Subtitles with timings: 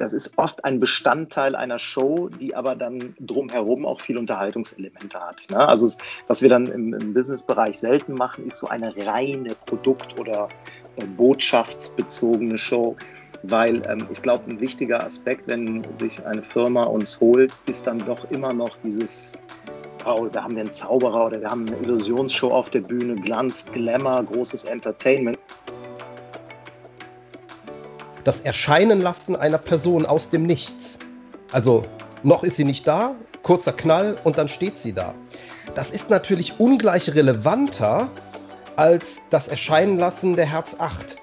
[0.00, 5.44] das ist oft ein Bestandteil einer Show, die aber dann drumherum auch viel Unterhaltungselemente hat.
[5.50, 5.58] Ne?
[5.58, 5.90] Also
[6.26, 10.48] was wir dann im, im Businessbereich selten machen, ist so eine reine Produkt- oder
[10.96, 12.96] äh, botschaftsbezogene Show.
[13.42, 17.98] Weil ähm, ich glaube, ein wichtiger Aspekt, wenn sich eine Firma uns holt, ist dann
[17.98, 19.38] doch immer noch dieses
[20.06, 23.66] oh, da haben wir einen Zauberer oder wir haben eine Illusionsshow auf der Bühne, Glanz,
[23.72, 25.38] Glamour, großes Entertainment
[28.24, 30.98] das Erscheinen lassen einer Person aus dem Nichts.
[31.52, 31.82] Also
[32.22, 35.14] noch ist sie nicht da, kurzer Knall und dann steht sie da.
[35.74, 38.10] Das ist natürlich ungleich relevanter
[38.76, 41.16] als das Erscheinen lassen der Herz 8.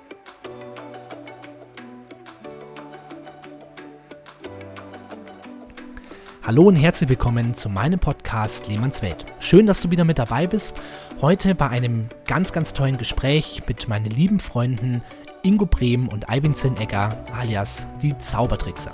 [6.43, 9.25] Hallo und herzlich willkommen zu meinem Podcast Lehmanns Welt.
[9.39, 10.81] Schön, dass du wieder mit dabei bist.
[11.19, 15.03] Heute bei einem ganz, ganz tollen Gespräch mit meinen lieben Freunden
[15.47, 17.07] Ingo Brehm und Albin Zinegger
[17.39, 18.91] alias die Zaubertrickser.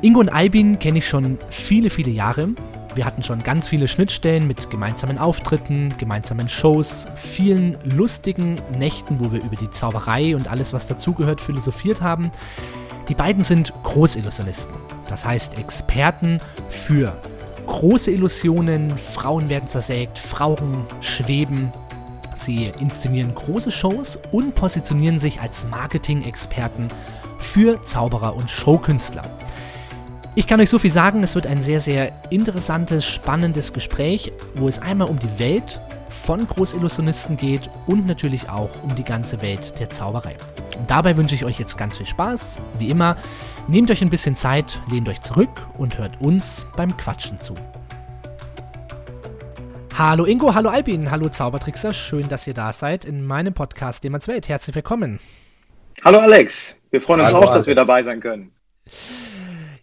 [0.00, 2.48] Ingo und Albin kenne ich schon viele, viele Jahre.
[2.94, 9.32] Wir hatten schon ganz viele Schnittstellen mit gemeinsamen Auftritten, gemeinsamen Shows, vielen lustigen Nächten, wo
[9.32, 12.30] wir über die Zauberei und alles, was dazugehört, philosophiert haben.
[13.10, 14.74] Die beiden sind Großillusionisten,
[15.10, 17.14] das heißt Experten für
[17.66, 21.70] große Illusionen, Frauen werden zersägt, Frauen schweben,
[22.40, 26.88] Sie inszenieren große Shows und positionieren sich als Marketing-Experten
[27.38, 29.22] für Zauberer und Showkünstler.
[30.36, 34.68] Ich kann euch so viel sagen, es wird ein sehr, sehr interessantes, spannendes Gespräch, wo
[34.68, 35.80] es einmal um die Welt
[36.22, 40.36] von Großillusionisten geht und natürlich auch um die ganze Welt der Zauberei.
[40.78, 42.60] Und dabei wünsche ich euch jetzt ganz viel Spaß.
[42.78, 43.16] Wie immer,
[43.68, 47.54] nehmt euch ein bisschen Zeit, lehnt euch zurück und hört uns beim Quatschen zu.
[50.02, 54.28] Hallo Ingo, hallo Albin, hallo Zaubertrickser, schön, dass ihr da seid in meinem Podcast Demon's
[54.28, 54.48] Welt.
[54.48, 55.20] Herzlich willkommen.
[56.02, 57.56] Hallo Alex, wir freuen uns hallo, auch, Alex.
[57.56, 58.50] dass wir dabei sein können.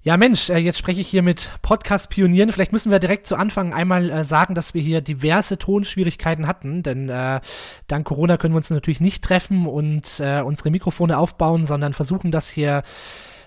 [0.01, 2.51] Ja, Mensch, äh, jetzt spreche ich hier mit Podcast-Pionieren.
[2.51, 6.81] Vielleicht müssen wir direkt zu Anfang einmal äh, sagen, dass wir hier diverse Tonschwierigkeiten hatten,
[6.81, 7.39] denn äh,
[7.85, 12.31] dank Corona können wir uns natürlich nicht treffen und äh, unsere Mikrofone aufbauen, sondern versuchen
[12.31, 12.81] das hier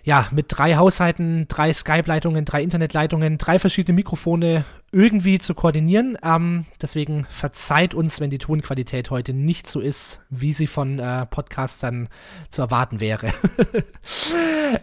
[0.05, 6.19] ja, mit drei Haushalten, drei Skype-Leitungen, drei Internetleitungen, drei verschiedene Mikrofone irgendwie zu koordinieren.
[6.23, 11.27] Ähm, deswegen verzeiht uns, wenn die Tonqualität heute nicht so ist, wie sie von äh,
[11.27, 12.09] Podcastern
[12.51, 13.33] zu erwarten wäre.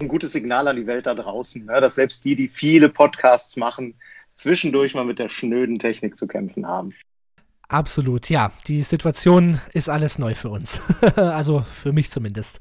[0.00, 1.80] Ein gutes Signal an die Welt da draußen, ne?
[1.80, 3.94] dass selbst die, die viele Podcasts machen,
[4.34, 6.94] zwischendurch mal mit der schnöden Technik zu kämpfen haben.
[7.70, 8.50] Absolut, ja.
[8.66, 10.82] Die Situation ist alles neu für uns.
[11.14, 12.58] also für mich zumindest.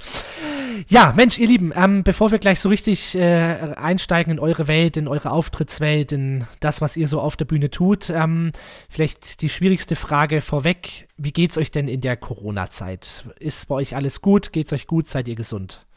[0.88, 4.98] Ja, Mensch, ihr Lieben, ähm, bevor wir gleich so richtig äh, einsteigen in eure Welt,
[4.98, 8.52] in eure Auftrittswelt, in das, was ihr so auf der Bühne tut, ähm,
[8.88, 11.08] vielleicht die schwierigste Frage vorweg.
[11.18, 13.26] Wie geht's euch denn in der Corona-Zeit?
[13.40, 14.54] Ist bei euch alles gut?
[14.54, 15.08] Geht's euch gut?
[15.08, 15.88] Seid ihr gesund?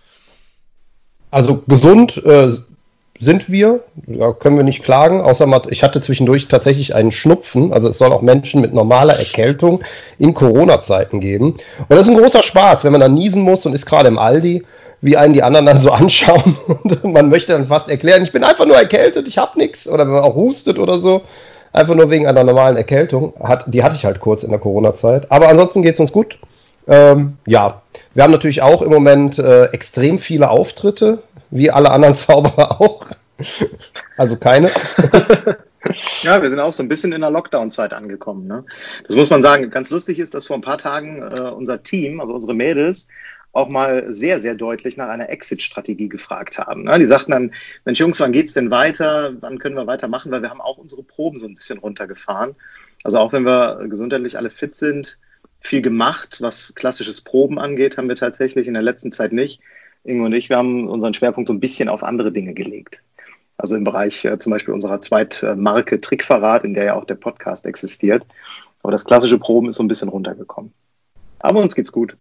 [1.30, 2.56] Also gesund äh,
[3.18, 7.88] sind wir, da können wir nicht klagen, außer ich hatte zwischendurch tatsächlich einen Schnupfen, also
[7.88, 9.82] es soll auch Menschen mit normaler Erkältung
[10.18, 11.52] in Corona-Zeiten geben.
[11.52, 14.18] Und das ist ein großer Spaß, wenn man dann niesen muss und ist gerade im
[14.18, 14.64] Aldi,
[15.02, 18.44] wie einen die anderen dann so anschauen und man möchte dann fast erklären, ich bin
[18.44, 19.86] einfach nur erkältet, ich habe nichts.
[19.86, 21.22] Oder wenn man auch hustet oder so,
[21.72, 23.34] einfach nur wegen einer normalen Erkältung.
[23.40, 25.30] Hat, die hatte ich halt kurz in der Corona-Zeit.
[25.30, 26.38] Aber ansonsten geht es uns gut.
[26.88, 27.82] Ähm, ja,
[28.14, 31.18] wir haben natürlich auch im Moment äh, extrem viele Auftritte
[31.52, 33.06] wie alle anderen Zauberer auch.
[34.16, 34.70] Also keine.
[36.22, 38.46] Ja, wir sind auch so ein bisschen in der Lockdown-Zeit angekommen.
[38.46, 38.64] Ne?
[39.04, 39.68] Das muss man sagen.
[39.70, 43.08] Ganz lustig ist, dass vor ein paar Tagen äh, unser Team, also unsere Mädels,
[43.52, 46.84] auch mal sehr, sehr deutlich nach einer Exit-Strategie gefragt haben.
[46.84, 46.98] Ne?
[47.00, 47.52] Die sagten dann,
[47.84, 49.34] Mensch Jungs, wann geht's denn weiter?
[49.40, 50.30] Wann können wir weitermachen?
[50.30, 52.54] Weil wir haben auch unsere Proben so ein bisschen runtergefahren.
[53.02, 55.18] Also auch wenn wir gesundheitlich alle fit sind,
[55.60, 59.60] viel gemacht, was klassisches Proben angeht, haben wir tatsächlich in der letzten Zeit nicht.
[60.04, 63.02] Ingo und ich, wir haben unseren Schwerpunkt so ein bisschen auf andere Dinge gelegt.
[63.56, 67.66] Also im Bereich äh, zum Beispiel unserer Zweitmarke Trickverrat, in der ja auch der Podcast
[67.66, 68.26] existiert.
[68.82, 70.72] Aber das klassische Proben ist so ein bisschen runtergekommen.
[71.38, 72.16] Aber uns geht's gut.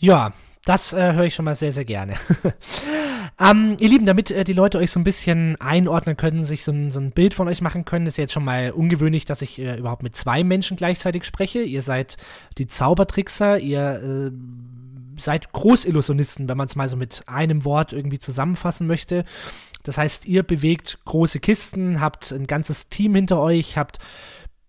[0.00, 0.32] Ja,
[0.64, 2.14] das äh, höre ich schon mal sehr, sehr gerne.
[3.40, 6.72] ähm, ihr Lieben, damit äh, die Leute euch so ein bisschen einordnen können, sich so
[6.72, 9.58] ein, so ein, Bild von euch machen können, ist jetzt schon mal ungewöhnlich, dass ich
[9.60, 11.62] äh, überhaupt mit zwei Menschen gleichzeitig spreche.
[11.62, 12.16] Ihr seid
[12.56, 14.30] die Zaubertrickser, ihr äh,
[15.18, 19.24] seid Großillusionisten, wenn man es mal so mit einem Wort irgendwie zusammenfassen möchte.
[19.82, 23.98] Das heißt, ihr bewegt große Kisten, habt ein ganzes Team hinter euch, habt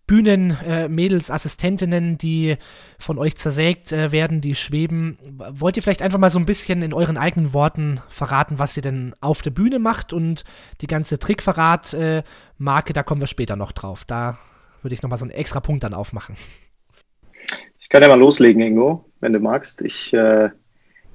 [0.07, 2.57] Bühnenmädels, äh, Assistentinnen, die
[3.00, 5.18] von euch zersägt äh, werden, die schweben.
[5.51, 8.83] Wollt ihr vielleicht einfach mal so ein bisschen in euren eigenen Worten verraten, was ihr
[8.83, 10.44] denn auf der Bühne macht und
[10.81, 14.06] die ganze Trickverrat-Marke, äh, da kommen wir später noch drauf.
[14.06, 14.38] Da
[14.83, 16.36] würde ich nochmal so einen extra Punkt dann aufmachen.
[17.80, 19.81] Ich kann ja mal loslegen, Ingo, wenn du magst.
[19.81, 20.51] Ich äh,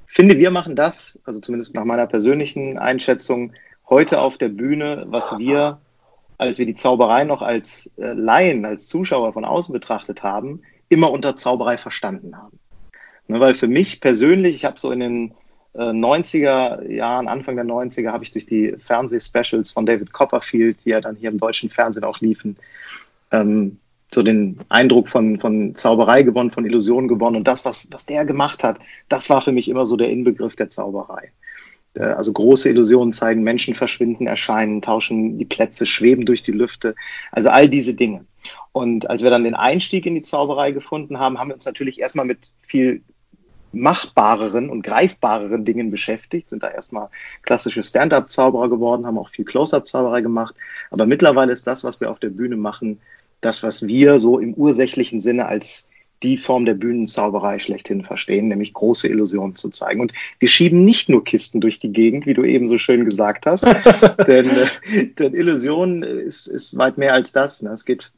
[0.06, 3.52] finde, wir machen das, also zumindest nach meiner persönlichen Einschätzung,
[3.88, 5.80] heute auf der Bühne, was wir,
[6.36, 11.10] als wir die Zauberei noch als äh, Laien, als Zuschauer von außen betrachtet haben, immer
[11.10, 12.58] unter Zauberei verstanden haben.
[13.28, 15.34] Ne, weil für mich persönlich, ich habe so in den
[15.74, 20.90] äh, 90er Jahren, Anfang der 90er, habe ich durch die Fernsehspecials von David Copperfield, die
[20.90, 22.56] ja dann hier im deutschen Fernsehen auch liefen,
[23.30, 23.78] ähm,
[24.12, 27.36] so den Eindruck von, von Zauberei gewonnen, von Illusionen gewonnen.
[27.36, 28.78] Und das, was, was der gemacht hat,
[29.08, 31.32] das war für mich immer so der Inbegriff der Zauberei.
[31.94, 36.94] Äh, also große Illusionen zeigen, Menschen verschwinden, erscheinen, tauschen die Plätze, schweben durch die Lüfte.
[37.30, 38.24] Also all diese Dinge.
[38.72, 42.00] Und als wir dann den Einstieg in die Zauberei gefunden haben, haben wir uns natürlich
[42.00, 43.02] erstmal mit viel
[43.72, 47.08] machbareren und greifbareren Dingen beschäftigt, sind da erstmal
[47.42, 50.54] klassische Stand-up-Zauberer geworden, haben auch viel Close-up-Zauberei gemacht.
[50.90, 53.00] Aber mittlerweile ist das, was wir auf der Bühne machen,
[53.40, 55.88] das, was wir so im ursächlichen Sinne als
[56.22, 60.00] die Form der Bühnenzauberei schlechthin verstehen, nämlich große Illusionen zu zeigen.
[60.00, 63.46] Und wir schieben nicht nur Kisten durch die Gegend, wie du eben so schön gesagt
[63.46, 63.64] hast,
[64.26, 67.62] denn, äh, denn Illusion ist, ist weit mehr als das.
[67.62, 67.70] Ne?
[67.70, 68.12] Es geht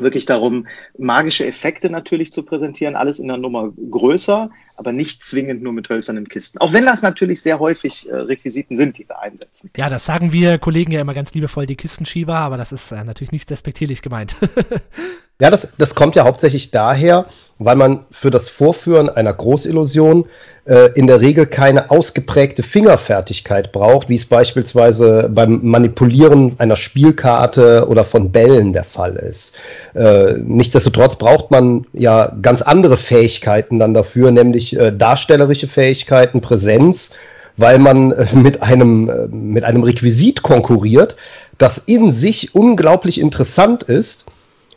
[0.00, 0.66] wirklich darum,
[0.96, 5.88] magische Effekte natürlich zu präsentieren, alles in der Nummer größer, aber nicht zwingend nur mit
[5.88, 6.58] hölzernen Kisten.
[6.58, 9.70] Auch wenn das natürlich sehr häufig äh, Requisiten sind, die wir einsetzen.
[9.76, 13.04] Ja, das sagen wir Kollegen ja immer ganz liebevoll, die Kistenschieber, aber das ist äh,
[13.04, 14.36] natürlich nicht despektierlich gemeint.
[15.40, 17.26] ja, das, das kommt ja hauptsächlich daher,
[17.58, 20.26] weil man für das Vorführen einer Großillusion
[20.64, 27.86] äh, in der Regel keine ausgeprägte Fingerfertigkeit braucht, wie es beispielsweise beim Manipulieren einer Spielkarte
[27.88, 29.54] oder von Bällen der Fall ist.
[29.94, 37.12] Äh, nichtsdestotrotz braucht man ja ganz andere Fähigkeiten dann dafür, nämlich äh, darstellerische Fähigkeiten, Präsenz,
[37.56, 41.14] weil man äh, mit einem, äh, mit einem Requisit konkurriert,
[41.58, 44.26] das in sich unglaublich interessant ist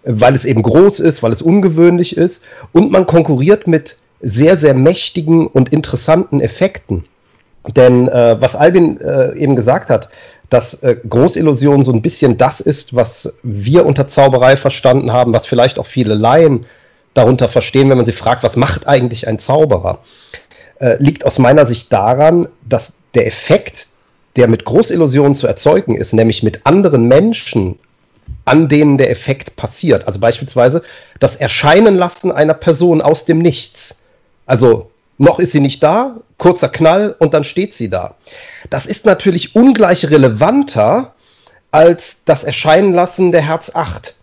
[0.04, 4.74] weil es eben groß ist, weil es ungewöhnlich ist und man konkurriert mit sehr, sehr
[4.74, 7.06] mächtigen und interessanten Effekten.
[7.76, 10.10] Denn äh, was Albin äh, eben gesagt hat,
[10.50, 15.46] dass äh, Großillusion so ein bisschen das ist, was wir unter Zauberei verstanden haben, was
[15.46, 16.66] vielleicht auch viele Laien
[17.14, 20.00] darunter verstehen, wenn man sie fragt, was macht eigentlich ein Zauberer,
[20.80, 23.88] äh, liegt aus meiner Sicht daran, dass der Effekt,
[24.36, 27.80] der mit Großillusionen zu erzeugen ist, nämlich mit anderen Menschen
[28.46, 30.08] an denen der Effekt passiert.
[30.08, 30.84] Also beispielsweise
[31.20, 34.00] das Erscheinen lassen einer Person aus dem Nichts.
[34.46, 38.16] Also noch ist sie nicht da, kurzer Knall und dann steht sie da.
[38.70, 41.14] Das ist natürlich ungleich relevanter
[41.72, 44.16] als das Erscheinen lassen der Herz 8.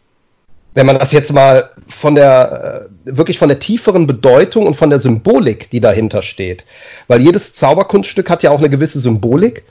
[0.74, 4.90] Wenn man das jetzt mal von der, äh, wirklich von der tieferen Bedeutung und von
[4.90, 6.64] der Symbolik, die dahinter steht.
[7.06, 9.64] Weil jedes Zauberkunststück hat ja auch eine gewisse Symbolik.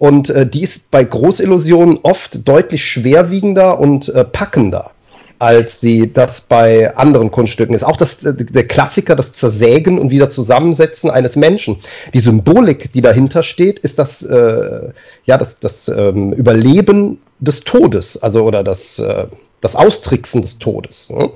[0.00, 4.92] Und äh, die ist bei Großillusionen oft deutlich schwerwiegender und äh, packender,
[5.38, 7.84] als sie das bei anderen Kunststücken ist.
[7.84, 11.80] Auch das, äh, der Klassiker, das Zersägen und wieder Zusammensetzen eines Menschen.
[12.14, 14.88] Die Symbolik, die dahinter steht, ist das, äh,
[15.26, 19.26] ja, das, das ähm, Überleben des Todes, also oder das, äh,
[19.60, 21.10] das Austricksen des Todes.
[21.10, 21.28] Ne?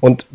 [0.00, 0.26] Und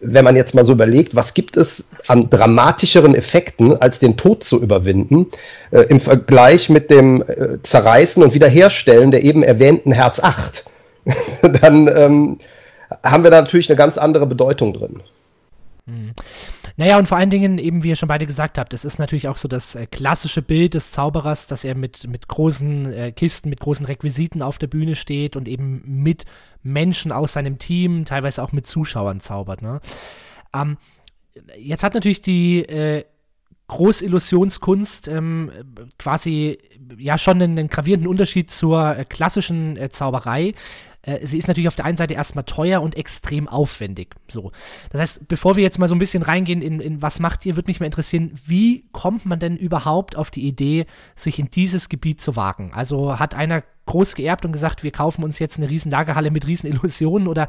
[0.00, 4.44] wenn man jetzt mal so überlegt, was gibt es an dramatischeren Effekten, als den Tod
[4.44, 5.26] zu überwinden,
[5.70, 10.64] äh, im Vergleich mit dem äh, Zerreißen und Wiederherstellen der eben erwähnten Herz 8,
[11.62, 12.38] dann ähm,
[13.04, 15.02] haben wir da natürlich eine ganz andere Bedeutung drin.
[15.86, 16.12] Hm.
[16.78, 19.26] Naja, und vor allen Dingen, eben wie ihr schon beide gesagt habt, es ist natürlich
[19.26, 23.50] auch so das äh, klassische Bild des Zauberers, dass er mit, mit großen äh, Kisten,
[23.50, 26.24] mit großen Requisiten auf der Bühne steht und eben mit
[26.62, 29.60] Menschen aus seinem Team, teilweise auch mit Zuschauern zaubert.
[29.60, 29.80] Ne?
[30.54, 30.76] Ähm,
[31.58, 33.02] jetzt hat natürlich die äh,
[33.66, 35.50] Großillusionskunst ähm,
[35.98, 36.58] quasi
[36.96, 40.54] ja schon einen, einen, gravierenden Unterschied zur äh, klassischen äh, Zauberei.
[41.08, 44.14] Äh, sie ist natürlich auf der einen Seite erstmal teuer und extrem aufwendig.
[44.28, 44.52] So.
[44.90, 47.56] Das heißt, bevor wir jetzt mal so ein bisschen reingehen in, in was macht ihr,
[47.56, 51.88] würde mich mal interessieren, wie kommt man denn überhaupt auf die Idee, sich in dieses
[51.88, 52.72] Gebiet zu wagen?
[52.74, 56.46] Also hat einer groß geerbt und gesagt, wir kaufen uns jetzt eine riesen Lagerhalle mit
[56.46, 57.48] riesen Illusionen oder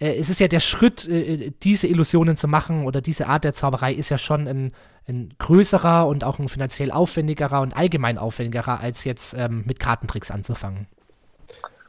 [0.00, 3.54] äh, es ist ja der Schritt, äh, diese Illusionen zu machen oder diese Art der
[3.54, 4.72] Zauberei ist ja schon ein,
[5.06, 10.32] ein größerer und auch ein finanziell aufwendigerer und allgemein aufwendigerer, als jetzt ähm, mit Kartentricks
[10.32, 10.88] anzufangen.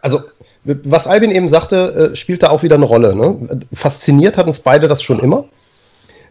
[0.08, 0.24] Also
[0.64, 3.14] was Albin eben sagte, äh, spielt da auch wieder eine Rolle.
[3.14, 3.60] Ne?
[3.74, 5.46] Fasziniert hat uns beide das schon immer.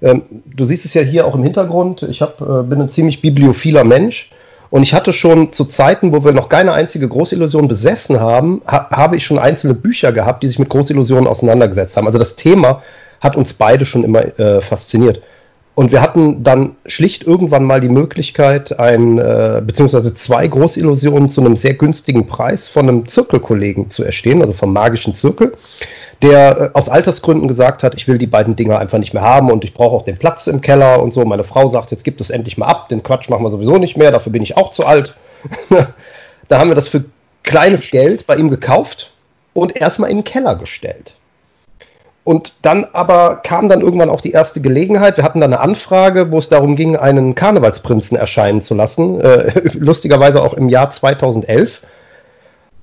[0.01, 2.03] Ähm, du siehst es ja hier auch im Hintergrund.
[2.03, 4.31] Ich hab, äh, bin ein ziemlich bibliophiler Mensch.
[4.71, 8.89] Und ich hatte schon zu Zeiten, wo wir noch keine einzige Großillusion besessen haben, ha
[8.91, 12.07] habe ich schon einzelne Bücher gehabt, die sich mit Großillusionen auseinandergesetzt haben.
[12.07, 12.83] Also das Thema
[13.21, 15.21] hat uns beide schon immer äh, fasziniert.
[15.77, 21.43] Und wir hatten dann schlicht irgendwann mal die Möglichkeit, ein, äh, beziehungsweise zwei Großillusionen zu
[21.43, 25.53] einem sehr günstigen Preis von einem Zirkelkollegen zu erstehen, also vom magischen Zirkel.
[26.23, 29.51] der äh, aus Altersgründen gesagt hat, ich will die beiden Dinger einfach nicht mehr haben
[29.51, 31.23] und ich brauche auch den Platz im Keller und so.
[31.27, 33.99] Meine Frau sagt, jetzt gibt es endlich mal ab, den Quatsch machen wir sowieso nicht
[33.99, 35.15] mehr, dafür bin ich auch zu alt.
[36.49, 37.05] da haben wir das für
[37.43, 39.13] kleines Geld bei ihm gekauft
[39.53, 41.13] und erstmal in den Keller gestellt.
[42.27, 45.17] Und dann aber kam dann irgendwann auch die erste Gelegenheit.
[45.17, 49.21] Wir hatten da eine Anfrage, wo es darum ging, einen Karnevalsprinzen erscheinen zu lassen.
[49.21, 51.83] Äh, lustigerweise auch im Jahr 2011.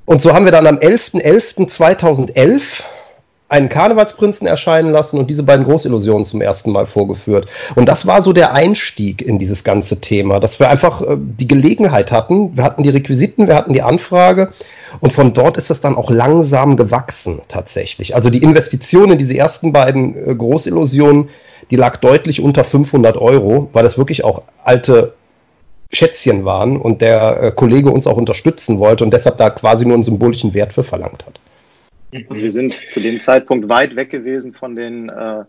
[0.05, 2.83] Und so haben wir dann am 11.11.2011
[3.49, 7.47] einen Karnevalsprinzen erscheinen lassen und diese beiden Großillusionen zum ersten Mal vorgeführt.
[7.75, 11.49] Und das war so der Einstieg in dieses ganze Thema, dass wir einfach äh, die
[11.49, 14.53] Gelegenheit hatten, wir hatten die Requisiten, wir hatten die Anfrage
[14.99, 18.15] und von dort ist das dann auch langsam gewachsen tatsächlich.
[18.15, 21.29] Also die Investition in diese ersten beiden äh, Großillusionen,
[21.71, 25.13] die lag deutlich unter 500 Euro, weil das wirklich auch alte
[25.91, 29.93] Schätzchen waren und der äh, Kollege uns auch unterstützen wollte und deshalb da quasi nur
[29.93, 31.39] einen symbolischen Wert für verlangt hat.
[32.29, 35.43] Also wir sind zu dem Zeitpunkt weit weg gewesen von den, äh,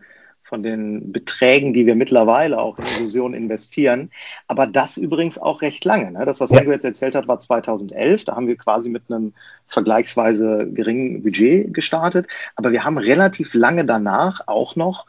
[0.54, 4.12] von den Beträgen, die wir mittlerweile auch in Illusionen investieren.
[4.46, 6.12] Aber das übrigens auch recht lange.
[6.12, 6.25] Ne?
[6.25, 6.52] Das, was.
[6.52, 8.25] Ingo jetzt erzählt hat, war 2011.
[8.25, 9.32] Da haben wir quasi mit einem
[9.66, 12.28] vergleichsweise geringen Budget gestartet.
[12.54, 15.06] Aber wir haben relativ lange danach auch noch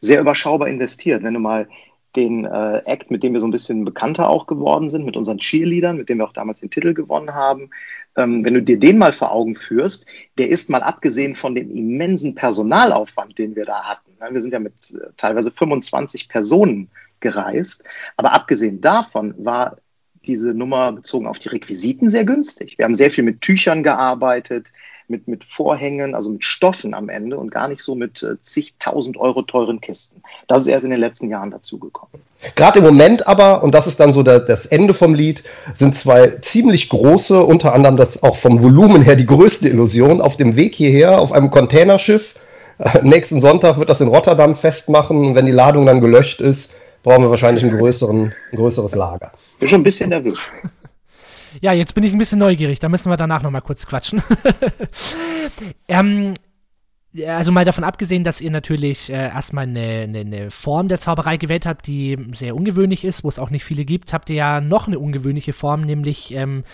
[0.00, 1.22] sehr überschaubar investiert.
[1.22, 1.68] Wenn du mal
[2.16, 5.38] den äh, Act, mit dem wir so ein bisschen bekannter auch geworden sind, mit unseren
[5.38, 7.70] Cheerleadern, mit dem wir auch damals den Titel gewonnen haben,
[8.16, 10.06] ähm, wenn du dir den mal vor Augen führst,
[10.38, 14.07] der ist mal abgesehen von dem immensen Personalaufwand, den wir da hatten.
[14.30, 17.84] Wir sind ja mit äh, teilweise 25 Personen gereist,
[18.16, 19.78] aber abgesehen davon war
[20.26, 22.76] diese Nummer bezogen auf die Requisiten sehr günstig.
[22.76, 24.72] Wir haben sehr viel mit Tüchern gearbeitet,
[25.08, 29.16] mit, mit Vorhängen, also mit Stoffen am Ende und gar nicht so mit äh, zigtausend
[29.16, 30.22] Euro teuren Kisten.
[30.46, 32.22] Das ist erst in den letzten Jahren dazugekommen.
[32.54, 35.42] Gerade im Moment aber, und das ist dann so der, das Ende vom Lied,
[35.74, 40.36] sind zwei ziemlich große, unter anderem das auch vom Volumen her die größte Illusion, auf
[40.36, 42.34] dem Weg hierher auf einem Containerschiff.
[43.02, 47.22] Nächsten Sonntag wird das in Rotterdam festmachen und wenn die Ladung dann gelöscht ist, brauchen
[47.22, 49.32] wir wahrscheinlich einen größeren, ein größeres Lager.
[49.58, 50.38] Bin schon ein bisschen nervös.
[51.62, 52.78] Ja, jetzt bin ich ein bisschen neugierig.
[52.78, 54.22] Da müssen wir danach noch mal kurz quatschen.
[55.88, 56.34] ähm,
[57.26, 61.38] also mal davon abgesehen, dass ihr natürlich äh, erstmal eine, eine, eine, Form der Zauberei
[61.38, 64.60] gewählt habt, die sehr ungewöhnlich ist, wo es auch nicht viele gibt, habt ihr ja
[64.60, 66.64] noch eine ungewöhnliche Form, nämlich ähm,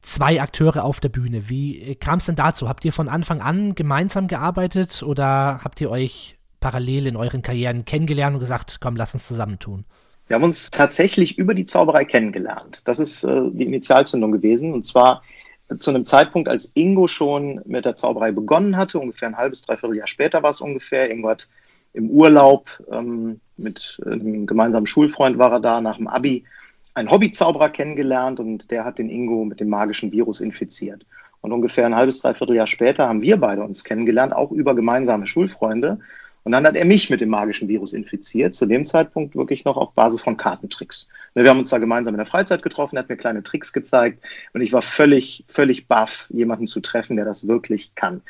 [0.00, 1.48] zwei Akteure auf der Bühne.
[1.48, 2.68] Wie äh, kam es denn dazu?
[2.68, 7.84] Habt ihr von Anfang an gemeinsam gearbeitet oder habt ihr euch parallel in euren Karrieren
[7.84, 9.84] kennengelernt und gesagt, komm, lass uns zusammentun?
[10.26, 12.86] Wir haben uns tatsächlich über die Zauberei kennengelernt.
[12.86, 14.72] Das ist äh, die Initialzündung gewesen.
[14.72, 15.22] Und zwar
[15.68, 19.62] äh, zu einem Zeitpunkt, als Ingo schon mit der Zauberei begonnen hatte, ungefähr ein halbes,
[19.62, 21.10] dreiviertel Jahr später war es ungefähr.
[21.10, 21.48] Ingo hat
[21.92, 26.44] im Urlaub ähm, mit einem gemeinsamen Schulfreund war er da nach dem Abi
[26.94, 31.06] einen Hobbyzauberer kennengelernt und der hat den Ingo mit dem magischen Virus infiziert.
[31.40, 35.26] Und ungefähr ein halbes, dreiviertel Jahr später haben wir beide uns kennengelernt, auch über gemeinsame
[35.26, 36.00] Schulfreunde.
[36.42, 39.76] Und dann hat er mich mit dem magischen Virus infiziert, zu dem Zeitpunkt wirklich noch
[39.76, 41.08] auf Basis von Kartentricks.
[41.34, 44.22] Wir haben uns da gemeinsam in der Freizeit getroffen, er hat mir kleine Tricks gezeigt
[44.52, 48.22] und ich war völlig, völlig baff, jemanden zu treffen, der das wirklich kann.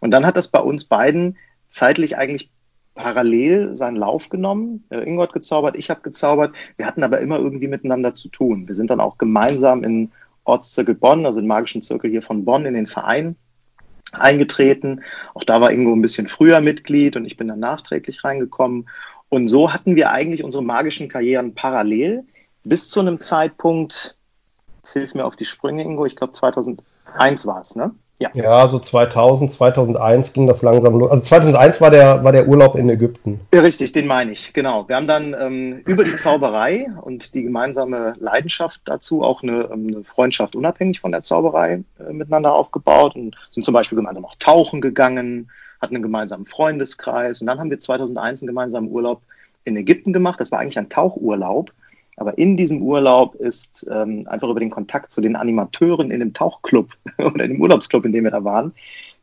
[0.00, 1.36] Und dann hat das bei uns beiden
[1.70, 2.50] zeitlich eigentlich
[2.98, 4.84] parallel seinen Lauf genommen.
[4.90, 6.54] Ingo hat gezaubert, ich habe gezaubert.
[6.76, 8.66] Wir hatten aber immer irgendwie miteinander zu tun.
[8.66, 10.10] Wir sind dann auch gemeinsam in
[10.44, 13.36] Ortszirkel Bonn, also den magischen Zirkel hier von Bonn, in den Verein
[14.12, 15.02] eingetreten.
[15.34, 18.88] Auch da war Ingo ein bisschen früher Mitglied und ich bin dann nachträglich reingekommen.
[19.28, 22.24] Und so hatten wir eigentlich unsere magischen Karrieren parallel
[22.64, 24.16] bis zu einem Zeitpunkt,
[24.78, 27.94] jetzt hilf mir auf die Sprünge, Ingo, ich glaube 2001 war es, ne?
[28.20, 28.30] Ja.
[28.34, 31.08] ja, so 2000, 2001 ging das langsam los.
[31.08, 33.40] Also 2001 war der, war der Urlaub in Ägypten.
[33.54, 34.88] Ja, richtig, den meine ich, genau.
[34.88, 39.86] Wir haben dann ähm, über die Zauberei und die gemeinsame Leidenschaft dazu auch eine, ähm,
[39.86, 44.34] eine Freundschaft unabhängig von der Zauberei äh, miteinander aufgebaut und sind zum Beispiel gemeinsam auch
[44.40, 45.48] tauchen gegangen,
[45.80, 49.22] hatten einen gemeinsamen Freundeskreis und dann haben wir 2001 einen gemeinsamen Urlaub
[49.64, 50.40] in Ägypten gemacht.
[50.40, 51.70] Das war eigentlich ein Tauchurlaub
[52.18, 56.34] aber in diesem Urlaub ist ähm, einfach über den Kontakt zu den Animateuren in dem
[56.34, 58.72] Tauchclub oder in dem Urlaubsclub, in dem wir da waren,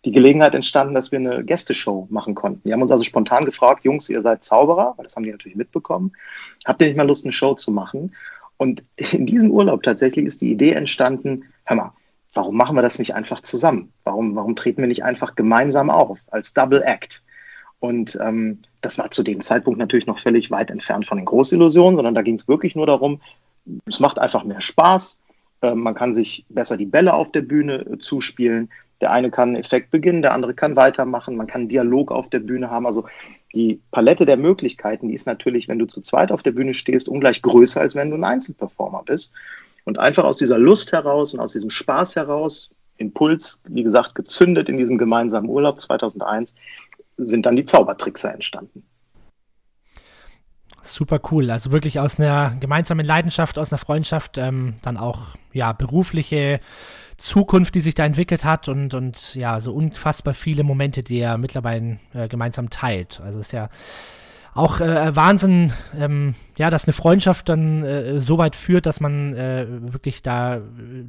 [0.05, 2.61] die Gelegenheit entstanden, dass wir eine Gästeshow machen konnten.
[2.63, 5.57] Die haben uns also spontan gefragt, Jungs, ihr seid Zauberer, weil das haben die natürlich
[5.57, 6.13] mitbekommen.
[6.63, 8.15] Habt ihr nicht mal Lust, eine Show zu machen?
[8.57, 11.93] Und in diesem Urlaub tatsächlich ist die Idee entstanden, hör mal,
[12.33, 13.91] warum machen wir das nicht einfach zusammen?
[14.03, 17.23] Warum, warum treten wir nicht einfach gemeinsam auf als Double Act?
[17.85, 21.95] Und ähm, das war zu dem Zeitpunkt natürlich noch völlig weit entfernt von den Großillusionen,
[21.95, 23.21] sondern da ging es wirklich nur darum,
[23.85, 25.17] es macht einfach mehr Spaß.
[25.61, 28.69] Äh, man kann sich besser die Bälle auf der Bühne äh, zuspielen.
[29.01, 31.35] Der eine kann einen Effekt beginnen, der andere kann weitermachen.
[31.35, 32.87] Man kann einen Dialog auf der Bühne haben.
[32.87, 33.05] Also
[33.53, 37.07] die Palette der Möglichkeiten, die ist natürlich, wenn du zu zweit auf der Bühne stehst,
[37.07, 39.33] ungleich größer, als wenn du ein Einzelperformer bist.
[39.83, 44.69] Und einfach aus dieser Lust heraus und aus diesem Spaß heraus, Impuls, wie gesagt, gezündet
[44.69, 46.55] in diesem gemeinsamen Urlaub 2001,
[47.17, 48.83] sind dann die Zaubertrickser entstanden.
[50.81, 51.49] Super cool.
[51.49, 56.59] Also wirklich aus einer gemeinsamen Leidenschaft, aus einer Freundschaft, ähm, dann auch ja berufliche
[57.17, 61.37] Zukunft, die sich da entwickelt hat und, und ja, so unfassbar viele Momente, die er
[61.39, 63.19] mittlerweile äh, gemeinsam teilt.
[63.21, 63.69] Also ist ja
[64.55, 69.33] auch äh, Wahnsinn, ähm, ja, dass eine Freundschaft dann äh, so weit führt, dass man
[69.33, 70.61] äh, wirklich da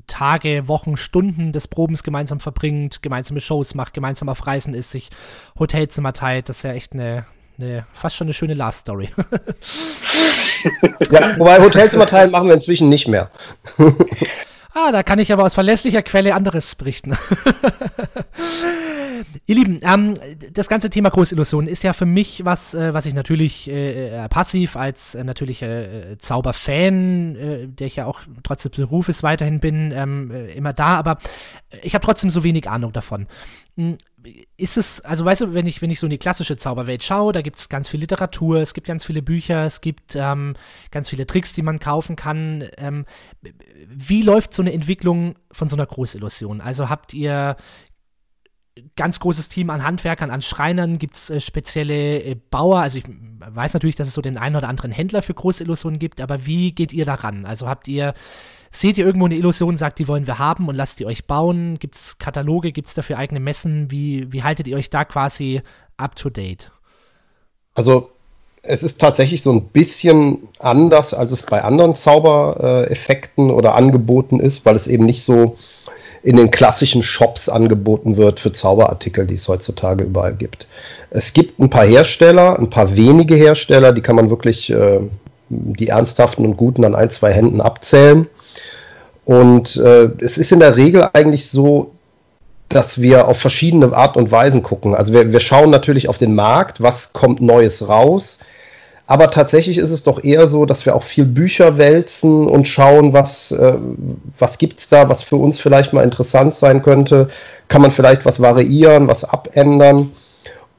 [0.09, 5.11] Tage, Wochen, Stunden des Probens gemeinsam verbringt, gemeinsame Shows macht, gemeinsam auf Reisen ist, sich
[5.59, 6.49] Hotelzimmer teilt.
[6.49, 7.25] Das ist ja echt eine,
[7.57, 9.11] eine fast schon eine schöne Last Story.
[11.13, 13.31] ja, wobei Hotelzimmer teilen machen wir inzwischen nicht mehr.
[14.77, 17.17] ah, da kann ich aber aus verlässlicher Quelle anderes berichten.
[19.47, 20.15] Ihr Lieben, ähm,
[20.53, 24.29] das ganze Thema Großillusionen ist ja für mich was, äh, was ich natürlich äh, äh
[24.29, 29.61] passiv als äh, natürlicher äh, Zauberfan, äh, der ich ja auch trotz des Berufes weiterhin
[29.61, 31.19] bin, ähm, immer da, aber
[31.83, 33.27] ich habe trotzdem so wenig Ahnung davon.
[34.57, 37.33] Ist es, also weißt du, wenn ich, wenn ich so in die klassische Zauberwelt schaue,
[37.33, 40.55] da gibt es ganz viel Literatur, es gibt ganz viele Bücher, es gibt ähm,
[40.91, 42.69] ganz viele Tricks, die man kaufen kann.
[42.77, 43.05] Ähm,
[43.87, 46.61] wie läuft so eine Entwicklung von so einer Großillusion?
[46.61, 47.57] Also habt ihr
[48.95, 52.81] ganz großes Team an Handwerkern, an Schreinern, gibt es äh, spezielle äh, Bauer.
[52.81, 56.21] Also ich weiß natürlich, dass es so den einen oder anderen Händler für Großillusionen gibt,
[56.21, 57.47] aber wie geht ihr daran?
[57.47, 58.15] Also habt ihr,
[58.77, 61.79] seht ihr irgendwo eine Illusion, sagt, die wollen wir haben und lasst die euch bauen?
[61.79, 63.91] Gibt es Kataloge, gibt es dafür eigene Messen?
[63.91, 65.63] Wie, wie haltet ihr euch da quasi
[65.97, 66.71] up to date?
[67.75, 68.11] Also
[68.63, 74.65] es ist tatsächlich so ein bisschen anders, als es bei anderen Zaubereffekten oder Angeboten ist,
[74.65, 75.57] weil es eben nicht so
[76.23, 80.67] in den klassischen Shops angeboten wird für Zauberartikel, die es heutzutage überall gibt.
[81.11, 85.01] Es gibt ein paar Hersteller, ein paar wenige Hersteller, die kann man wirklich, äh,
[85.49, 88.27] die ernsthaften und guten an ein, zwei Händen abzählen.
[89.27, 91.91] Und äh, es ist in der Regel eigentlich so,
[92.69, 94.95] dass wir auf verschiedene Art und Weisen gucken.
[94.95, 98.39] Also wir, wir schauen natürlich auf den Markt, was kommt Neues raus,
[99.09, 103.13] aber tatsächlich ist es doch eher so, dass wir auch viel Bücher wälzen und schauen,
[103.13, 103.75] was, äh,
[104.39, 107.29] was gibt's da, was für uns vielleicht mal interessant sein könnte.
[107.67, 110.13] Kann man vielleicht was variieren, was abändern?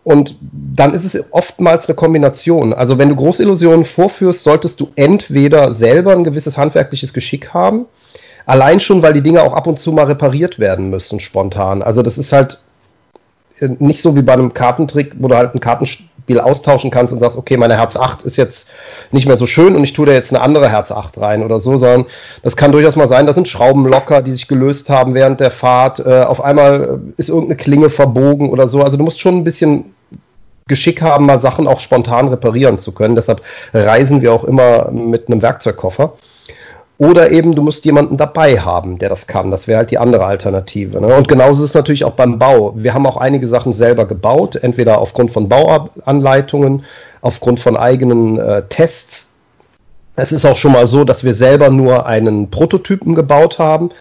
[0.05, 2.73] Und dann ist es oftmals eine Kombination.
[2.73, 7.87] Also wenn du Großillusionen vorführst, solltest du entweder selber ein gewisses handwerkliches Geschick haben,
[8.47, 11.83] allein schon, weil die Dinge auch ab und zu mal repariert werden müssen, spontan.
[11.83, 12.59] Also das ist halt
[13.59, 17.19] äh, nicht so wie bei einem Kartentrick, wo du halt ein Kartenspiel austauschen kannst und
[17.19, 18.69] sagst, okay, meine Herz 8 ist jetzt
[19.11, 21.59] nicht mehr so schön und ich tue da jetzt eine andere Herz 8 rein oder
[21.59, 22.05] so, sondern
[22.41, 25.51] das kann durchaus mal sein, da sind Schrauben locker, die sich gelöst haben während der
[25.51, 28.81] Fahrt, äh, auf einmal äh, ist irgendeine Klinge verbogen oder so.
[28.81, 29.93] Also du musst schon ein bisschen
[30.69, 33.15] Geschick haben, mal Sachen auch spontan reparieren zu können.
[33.15, 33.41] Deshalb
[33.73, 36.13] reisen wir auch immer mit einem Werkzeugkoffer.
[36.99, 39.51] Oder eben du musst jemanden dabei haben, der das kann.
[39.51, 40.99] Das wäre halt die andere Alternative.
[40.99, 41.15] Ne?
[41.15, 42.73] Und genauso ist es natürlich auch beim Bau.
[42.75, 46.85] Wir haben auch einige Sachen selber gebaut, entweder aufgrund von Bauanleitungen,
[47.21, 49.27] aufgrund von eigenen äh, Tests.
[50.15, 53.91] Es ist auch schon mal so, dass wir selber nur einen Prototypen gebaut haben,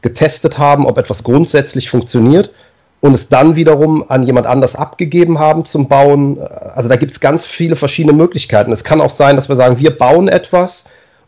[0.00, 2.52] getestet haben, ob etwas grundsätzlich funktioniert
[3.00, 6.40] und es dann wiederum an jemand anders abgegeben haben zum Bauen.
[6.40, 8.72] Also da gibt es ganz viele verschiedene Möglichkeiten.
[8.72, 10.84] Es kann auch sein, dass wir sagen, wir bauen etwas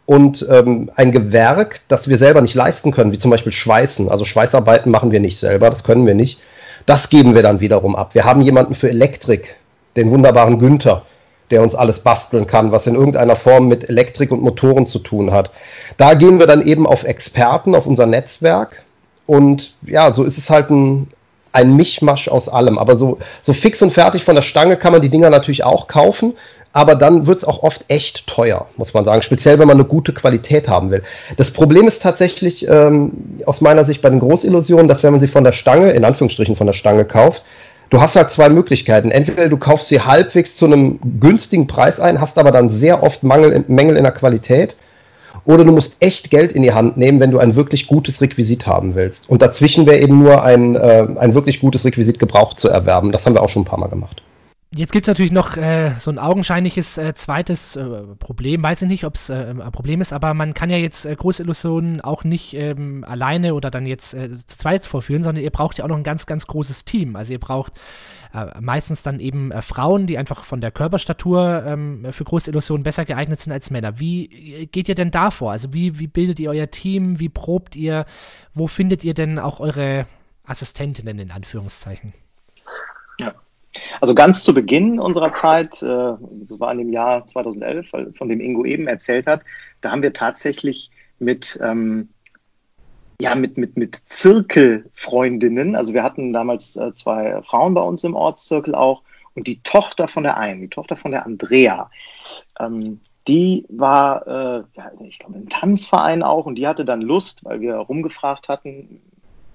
[0.08, 4.08] und ähm, ein Gewerk, das wir selber nicht leisten können, wie zum Beispiel Schweißen.
[4.08, 6.40] Also Schweißarbeiten machen wir nicht selber, das können wir nicht.
[6.86, 8.14] Das geben wir dann wiederum ab.
[8.14, 9.56] Wir haben jemanden für Elektrik,
[9.96, 11.02] den wunderbaren Günther,
[11.50, 15.30] der uns alles basteln kann, was in irgendeiner Form mit Elektrik und Motoren zu tun
[15.30, 15.50] hat.
[15.98, 18.84] Da gehen wir dann eben auf Experten, auf unser Netzwerk.
[19.26, 21.08] Und ja, so ist es halt ein,
[21.52, 22.78] ein Mischmasch aus allem.
[22.78, 25.86] Aber so, so fix und fertig von der Stange kann man die Dinger natürlich auch
[25.86, 26.32] kaufen
[26.78, 29.22] aber dann wird es auch oft echt teuer, muss man sagen.
[29.22, 31.02] Speziell, wenn man eine gute Qualität haben will.
[31.36, 33.10] Das Problem ist tatsächlich ähm,
[33.46, 36.54] aus meiner Sicht bei den Großillusionen, dass wenn man sie von der Stange, in Anführungsstrichen
[36.54, 37.42] von der Stange kauft,
[37.90, 39.10] du hast halt zwei Möglichkeiten.
[39.10, 43.24] Entweder du kaufst sie halbwegs zu einem günstigen Preis ein, hast aber dann sehr oft
[43.24, 44.76] Mangel Mängel in der Qualität.
[45.44, 48.68] Oder du musst echt Geld in die Hand nehmen, wenn du ein wirklich gutes Requisit
[48.68, 49.28] haben willst.
[49.28, 53.10] Und dazwischen wäre eben nur ein, äh, ein wirklich gutes Requisit gebraucht zu erwerben.
[53.10, 54.22] Das haben wir auch schon ein paar Mal gemacht.
[54.74, 58.62] Jetzt gibt es natürlich noch äh, so ein augenscheinliches äh, zweites äh, Problem.
[58.62, 61.16] Weiß ich nicht, ob es äh, ein Problem ist, aber man kann ja jetzt äh,
[61.16, 65.78] Großillusionen auch nicht ähm, alleine oder dann jetzt äh, zu zweit vorführen, sondern ihr braucht
[65.78, 67.16] ja auch noch ein ganz, ganz großes Team.
[67.16, 67.74] Also ihr braucht
[68.60, 73.54] meistens dann eben Frauen, die einfach von der Körperstatur ähm, für Großillusionen besser geeignet sind
[73.54, 73.98] als Männer.
[73.98, 75.52] Wie geht ihr denn da vor?
[75.52, 77.18] Also wie, wie bildet ihr euer Team?
[77.20, 78.04] Wie probt ihr?
[78.52, 80.06] Wo findet ihr denn auch eure
[80.44, 82.12] Assistentinnen in Anführungszeichen?
[83.18, 83.34] Ja,
[84.00, 88.40] also ganz zu Beginn unserer Zeit, äh, das war in dem Jahr 2011, von dem
[88.40, 89.42] Ingo eben erzählt hat,
[89.80, 92.08] da haben wir tatsächlich mit, ähm,
[93.20, 98.14] ja, mit, mit, mit Zirkelfreundinnen, also wir hatten damals äh, zwei Frauen bei uns im
[98.14, 99.02] Ortszirkel auch,
[99.34, 101.90] Und die Tochter von der einen, die Tochter von der Andrea,
[102.58, 107.44] ähm, die war, äh, ja, ich glaube, im Tanzverein auch und die hatte dann Lust,
[107.44, 109.02] weil wir rumgefragt hatten,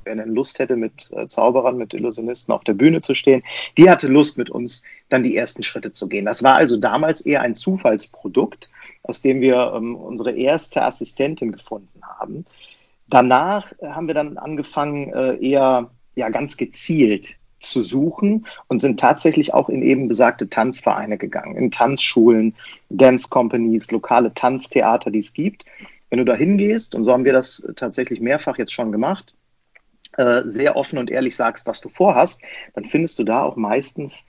[0.06, 3.44] wer denn Lust hätte, mit äh, Zauberern, mit Illusionisten auf der Bühne zu stehen,
[3.78, 6.26] die hatte Lust, mit uns dann die ersten Schritte zu gehen.
[6.26, 8.70] Das war also damals eher ein Zufallsprodukt,
[9.04, 12.46] aus dem wir ähm, unsere erste Assistentin gefunden haben.
[13.08, 19.54] Danach haben wir dann angefangen, äh, eher ja ganz gezielt zu suchen und sind tatsächlich
[19.54, 22.56] auch in eben besagte Tanzvereine gegangen, in Tanzschulen,
[22.90, 25.66] Dance Companies, lokale Tanztheater, die es gibt.
[26.10, 29.34] Wenn du da hingehst, und so haben wir das tatsächlich mehrfach jetzt schon gemacht,
[30.18, 32.42] äh, sehr offen und ehrlich sagst, was du vorhast,
[32.74, 34.26] dann findest du da auch meistens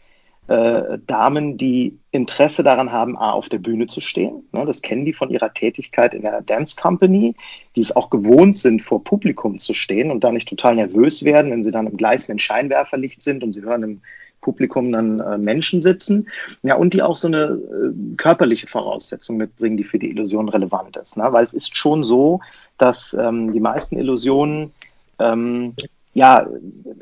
[0.46, 4.46] äh, Damen, die Interesse daran haben, A, auf der Bühne zu stehen.
[4.52, 7.34] Ne, das kennen die von ihrer Tätigkeit in der Dance Company,
[7.76, 11.50] die es auch gewohnt sind, vor Publikum zu stehen und da nicht total nervös werden,
[11.50, 14.00] wenn sie dann im gleißenden Scheinwerferlicht sind und sie hören im
[14.42, 16.28] Publikum dann äh, Menschen sitzen.
[16.62, 20.98] Ja, und die auch so eine äh, körperliche Voraussetzung mitbringen, die für die Illusion relevant
[20.98, 21.16] ist.
[21.16, 21.26] Ne?
[21.30, 22.40] Weil es ist schon so,
[22.76, 24.72] dass ähm, die meisten Illusionen
[25.18, 25.74] ähm,
[26.14, 26.46] ja,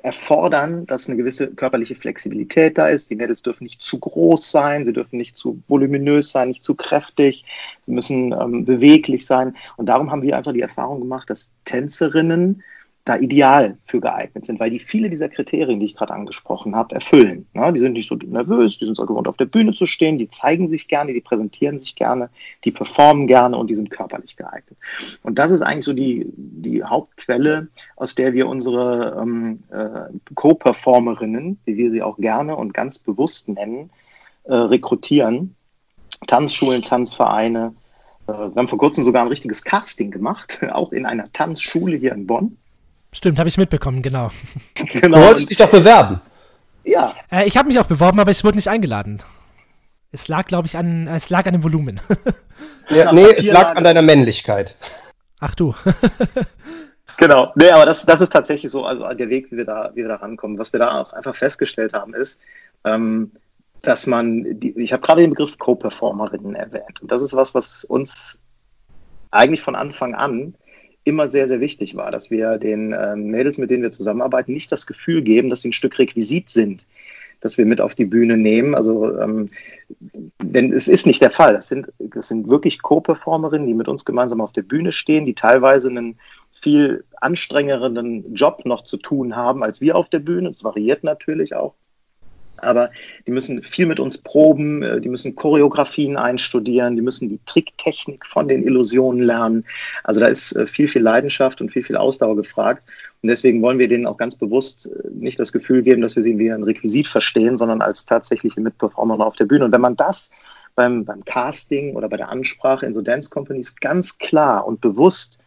[0.03, 3.11] erfordern, dass eine gewisse körperliche Flexibilität da ist.
[3.11, 6.75] Die Mädels dürfen nicht zu groß sein, sie dürfen nicht zu voluminös sein, nicht zu
[6.75, 7.45] kräftig,
[7.85, 9.55] sie müssen ähm, beweglich sein.
[9.77, 12.63] Und darum haben wir einfach die Erfahrung gemacht, dass Tänzerinnen
[13.05, 16.95] da ideal für geeignet sind, weil die viele dieser Kriterien, die ich gerade angesprochen habe,
[16.95, 17.47] erfüllen.
[17.53, 20.19] Ja, die sind nicht so nervös, die sind so gewohnt, auf der Bühne zu stehen,
[20.19, 22.31] die zeigen sich gerne, die präsentieren sich gerne,
[22.65, 24.79] die performen gerne und die sind körperlich geeignet.
[25.25, 31.59] Und das ist eigentlich so die, die Hauptquelle, aus der wir unsere ähm, äh, Co-Performerinnen,
[31.65, 33.91] wie wir sie auch gerne und ganz bewusst nennen,
[34.45, 35.57] äh, rekrutieren.
[36.29, 37.75] Tanzschulen, Tanzvereine,
[38.29, 42.13] äh, wir haben vor kurzem sogar ein richtiges Casting gemacht, auch in einer Tanzschule hier
[42.13, 42.59] in Bonn.
[43.13, 44.31] Stimmt, habe ich mitbekommen, genau.
[44.75, 45.19] genau.
[45.19, 46.21] Du wolltest dich doch bewerben.
[46.85, 47.15] Ja.
[47.31, 49.23] Äh, ich habe mich auch beworben, aber ich wurde nicht eingeladen.
[50.11, 52.01] Es lag, glaube ich, an, es lag an dem Volumen.
[52.91, 54.77] ja, nee, es lag an deiner Männlichkeit.
[55.41, 55.75] Ach du.
[57.17, 57.53] genau.
[57.55, 60.09] Nee, aber das, das ist tatsächlich so, also der Weg, wie wir da, wie wir
[60.09, 60.59] da rankommen.
[60.59, 62.41] Was wir da auch einfach festgestellt haben, ist,
[62.85, 63.33] ähm,
[63.81, 67.01] dass man, die, ich habe gerade den Begriff Co-Performerinnen erwähnt.
[67.01, 68.39] Und das ist was, was uns
[69.31, 70.55] eigentlich von Anfang an
[71.05, 74.71] immer sehr, sehr wichtig war, dass wir den ähm, Mädels, mit denen wir zusammenarbeiten, nicht
[74.71, 76.87] das Gefühl geben, dass sie ein Stück Requisit sind,
[77.41, 78.75] das wir mit auf die Bühne nehmen.
[78.75, 79.51] Also, ähm,
[80.43, 81.55] denn es ist nicht der Fall.
[81.55, 85.35] Das sind, das sind wirklich Co-Performerinnen, die mit uns gemeinsam auf der Bühne stehen, die
[85.35, 86.19] teilweise einen
[86.53, 90.51] viel anstrengenderen Job noch zu tun haben als wir auf der Bühne.
[90.51, 91.75] Es variiert natürlich auch
[92.63, 92.91] aber
[93.27, 98.25] die müssen viel mit uns proben, äh, die müssen Choreografien einstudieren, die müssen die Tricktechnik
[98.27, 99.65] von den Illusionen lernen.
[100.05, 102.85] Also da ist äh, viel, viel Leidenschaft und viel, viel Ausdauer gefragt.
[103.23, 106.23] Und deswegen wollen wir denen auch ganz bewusst äh, nicht das Gefühl geben, dass wir
[106.23, 109.65] sie wie ein Requisit verstehen, sondern als tatsächliche Mitperformer auf der Bühne.
[109.65, 110.31] Und wenn man das
[110.75, 115.39] beim, beim Casting oder bei der Ansprache in so Dance Companies ganz klar und bewusst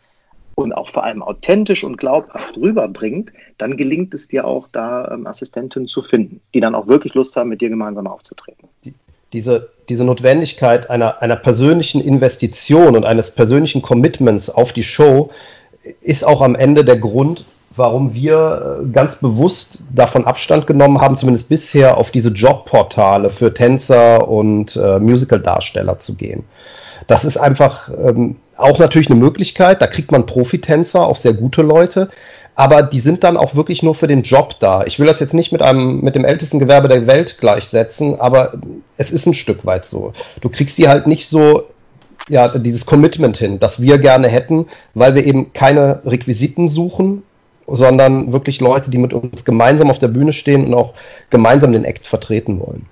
[0.55, 5.27] und auch vor allem authentisch und glaubhaft rüberbringt, dann gelingt es dir auch, da ähm,
[5.27, 8.69] Assistenten zu finden, die dann auch wirklich Lust haben, mit dir gemeinsam aufzutreten.
[9.33, 15.29] Diese, diese Notwendigkeit einer, einer persönlichen Investition und eines persönlichen Commitments auf die Show
[16.01, 21.17] ist auch am Ende der Grund, warum wir äh, ganz bewusst davon Abstand genommen haben,
[21.17, 26.45] zumindest bisher auf diese Jobportale für Tänzer und äh, Musical-Darsteller zu gehen.
[27.07, 29.81] Das ist einfach ähm, auch natürlich eine Möglichkeit.
[29.81, 32.09] Da kriegt man Profitänzer, auch sehr gute Leute.
[32.55, 34.85] Aber die sind dann auch wirklich nur für den Job da.
[34.85, 38.53] Ich will das jetzt nicht mit einem, mit dem ältesten Gewerbe der Welt gleichsetzen, aber
[38.97, 40.13] es ist ein Stück weit so.
[40.39, 41.63] Du kriegst sie halt nicht so,
[42.29, 47.23] ja, dieses Commitment hin, das wir gerne hätten, weil wir eben keine Requisiten suchen,
[47.67, 50.93] sondern wirklich Leute, die mit uns gemeinsam auf der Bühne stehen und auch
[51.29, 52.87] gemeinsam den Act vertreten wollen.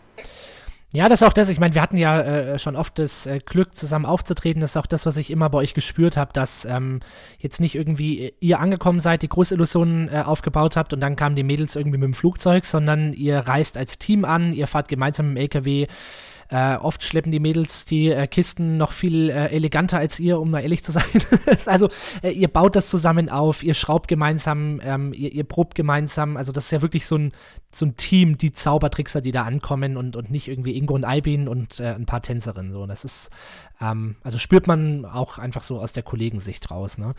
[0.95, 1.49] Ja, das ist auch das.
[1.49, 4.61] Ich meine, wir hatten ja äh, schon oft das äh, Glück, zusammen aufzutreten.
[4.61, 6.99] Das ist auch das, was ich immer bei euch gespürt habe, dass ähm,
[7.39, 11.41] jetzt nicht irgendwie ihr angekommen seid, die Großillusionen äh, aufgebaut habt und dann kamen die
[11.41, 15.37] Mädels irgendwie mit dem Flugzeug, sondern ihr reist als Team an, ihr fahrt gemeinsam im
[15.37, 15.87] LKW
[16.53, 20.51] äh, oft schleppen die Mädels die äh, Kisten noch viel äh, eleganter als ihr, um
[20.51, 21.03] mal ehrlich zu sein.
[21.65, 21.89] also
[22.21, 26.37] äh, ihr baut das zusammen auf, ihr schraubt gemeinsam, ähm, ihr, ihr, probt gemeinsam.
[26.37, 27.31] Also das ist ja wirklich so ein,
[27.73, 31.47] so ein Team, die Zaubertrickser, die da ankommen und, und nicht irgendwie Ingo und Albin
[31.47, 32.71] und äh, ein paar Tänzerinnen.
[32.71, 33.31] So, das ist,
[33.81, 36.99] ähm, also spürt man auch einfach so aus der Kollegensicht raus.
[36.99, 37.15] Ne?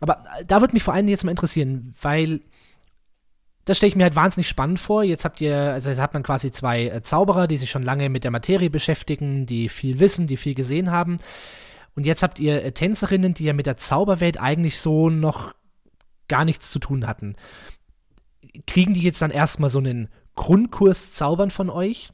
[0.00, 2.42] Aber äh, da würde mich vor allem jetzt mal interessieren, weil
[3.66, 5.02] das stelle ich mir halt wahnsinnig spannend vor.
[5.02, 8.08] Jetzt habt ihr, also jetzt hat man quasi zwei äh, Zauberer, die sich schon lange
[8.08, 11.18] mit der Materie beschäftigen, die viel wissen, die viel gesehen haben.
[11.96, 15.52] Und jetzt habt ihr äh, Tänzerinnen, die ja mit der Zauberwelt eigentlich so noch
[16.28, 17.34] gar nichts zu tun hatten.
[18.68, 22.12] Kriegen die jetzt dann erstmal so einen Grundkurs Zaubern von euch?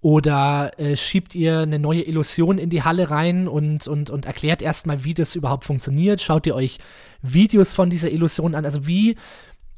[0.00, 4.62] Oder äh, schiebt ihr eine neue Illusion in die Halle rein und, und, und erklärt
[4.62, 6.20] erstmal, wie das überhaupt funktioniert?
[6.20, 6.78] Schaut ihr euch
[7.20, 8.64] Videos von dieser Illusion an?
[8.64, 9.16] Also wie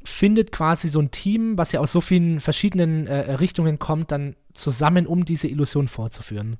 [0.03, 4.35] findet quasi so ein Team, was ja aus so vielen verschiedenen äh, Richtungen kommt, dann
[4.53, 6.57] zusammen, um diese Illusion vorzuführen?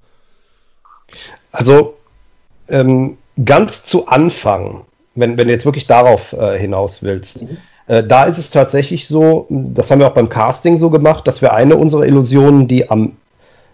[1.52, 1.96] Also
[2.68, 7.58] ähm, ganz zu Anfang, wenn, wenn du jetzt wirklich darauf äh, hinaus willst, mhm.
[7.88, 11.42] äh, da ist es tatsächlich so, das haben wir auch beim Casting so gemacht, dass
[11.42, 13.18] wir eine unserer Illusionen, die am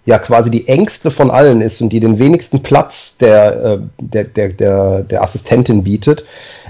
[0.06, 4.24] ja quasi die engste von allen ist und die den wenigsten Platz der, äh, der,
[4.26, 6.26] der, der, der Assistentin bietet,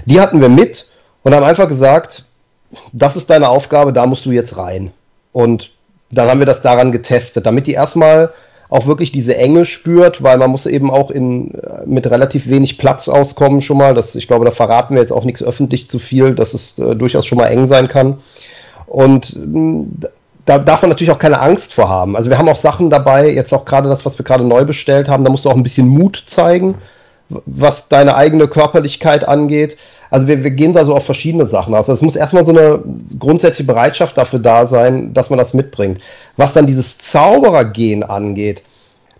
[0.06, 0.88] die hatten wir mit
[1.22, 2.26] und haben einfach gesagt,
[2.92, 4.92] das ist deine Aufgabe, da musst du jetzt rein.
[5.32, 5.72] Und
[6.10, 8.30] dann haben wir das daran getestet, damit die erstmal
[8.68, 11.52] auch wirklich diese Enge spürt, weil man muss eben auch in,
[11.86, 13.94] mit relativ wenig Platz auskommen schon mal.
[13.94, 16.96] Das, ich glaube, da verraten wir jetzt auch nichts öffentlich zu viel, dass es äh,
[16.96, 18.18] durchaus schon mal eng sein kann.
[18.86, 20.08] Und äh,
[20.44, 22.16] da darf man natürlich auch keine Angst vor haben.
[22.16, 25.08] Also wir haben auch Sachen dabei, jetzt auch gerade das, was wir gerade neu bestellt
[25.08, 26.76] haben, da musst du auch ein bisschen Mut zeigen,
[27.28, 29.76] was deine eigene Körperlichkeit angeht.
[30.14, 31.88] Also wir, wir gehen da so auf verschiedene Sachen aus.
[31.90, 32.80] Also es muss erstmal so eine
[33.18, 36.00] grundsätzliche Bereitschaft dafür da sein, dass man das mitbringt.
[36.36, 38.62] Was dann dieses Zauberergehen angeht,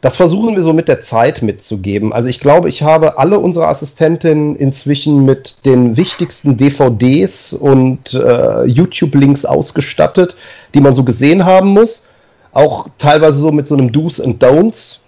[0.03, 2.13] das versuchen wir so mit der Zeit mitzugeben.
[2.13, 8.63] Also ich glaube, ich habe alle unsere Assistentinnen inzwischen mit den wichtigsten DVDs und äh,
[8.63, 10.37] YouTube-Links ausgestattet,
[10.75, 12.05] die man so gesehen haben muss.
[12.53, 14.99] Auch teilweise so mit so einem Do's und Don'ts.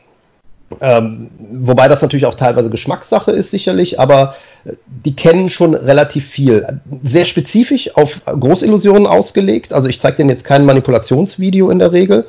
[0.81, 6.27] Ähm, wobei das natürlich auch teilweise Geschmackssache ist, sicherlich, aber äh, die kennen schon relativ
[6.27, 6.81] viel.
[7.05, 9.73] Sehr spezifisch auf Großillusionen ausgelegt.
[9.73, 12.27] Also ich zeige denen jetzt kein Manipulationsvideo in der Regel,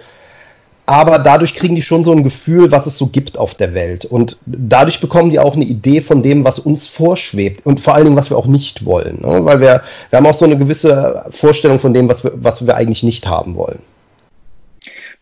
[0.86, 4.06] aber dadurch kriegen die schon so ein Gefühl, was es so gibt auf der Welt.
[4.06, 8.06] Und dadurch bekommen die auch eine Idee von dem, was uns vorschwebt und vor allen
[8.06, 9.20] Dingen, was wir auch nicht wollen.
[9.22, 9.44] Ne?
[9.44, 12.76] Weil wir, wir haben auch so eine gewisse Vorstellung von dem, was wir, was wir
[12.76, 13.80] eigentlich nicht haben wollen.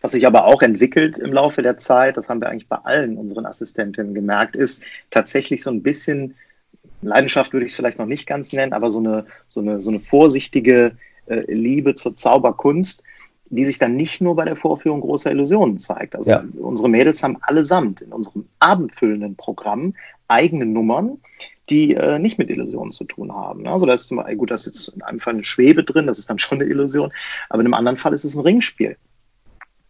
[0.00, 3.16] Was sich aber auch entwickelt im Laufe der Zeit, das haben wir eigentlich bei allen
[3.16, 6.34] unseren Assistentinnen gemerkt, ist tatsächlich so ein bisschen,
[7.02, 9.90] Leidenschaft würde ich es vielleicht noch nicht ganz nennen, aber so eine, so eine, so
[9.90, 10.92] eine vorsichtige
[11.26, 13.04] äh, Liebe zur Zauberkunst
[13.48, 16.16] die sich dann nicht nur bei der Vorführung großer Illusionen zeigt.
[16.16, 16.44] Also ja.
[16.58, 19.94] unsere Mädels haben allesamt in unserem abendfüllenden Programm
[20.28, 21.18] eigene Nummern,
[21.70, 23.66] die äh, nicht mit Illusionen zu tun haben.
[23.66, 26.06] Also da ist zum Beispiel, gut, da ist jetzt in einem Fall eine Schwebe drin,
[26.06, 27.12] das ist dann schon eine Illusion,
[27.48, 28.96] aber in einem anderen Fall ist es ein Ringspiel.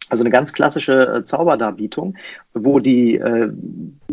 [0.09, 2.17] Also eine ganz klassische äh, Zauberdarbietung,
[2.53, 3.51] wo die äh,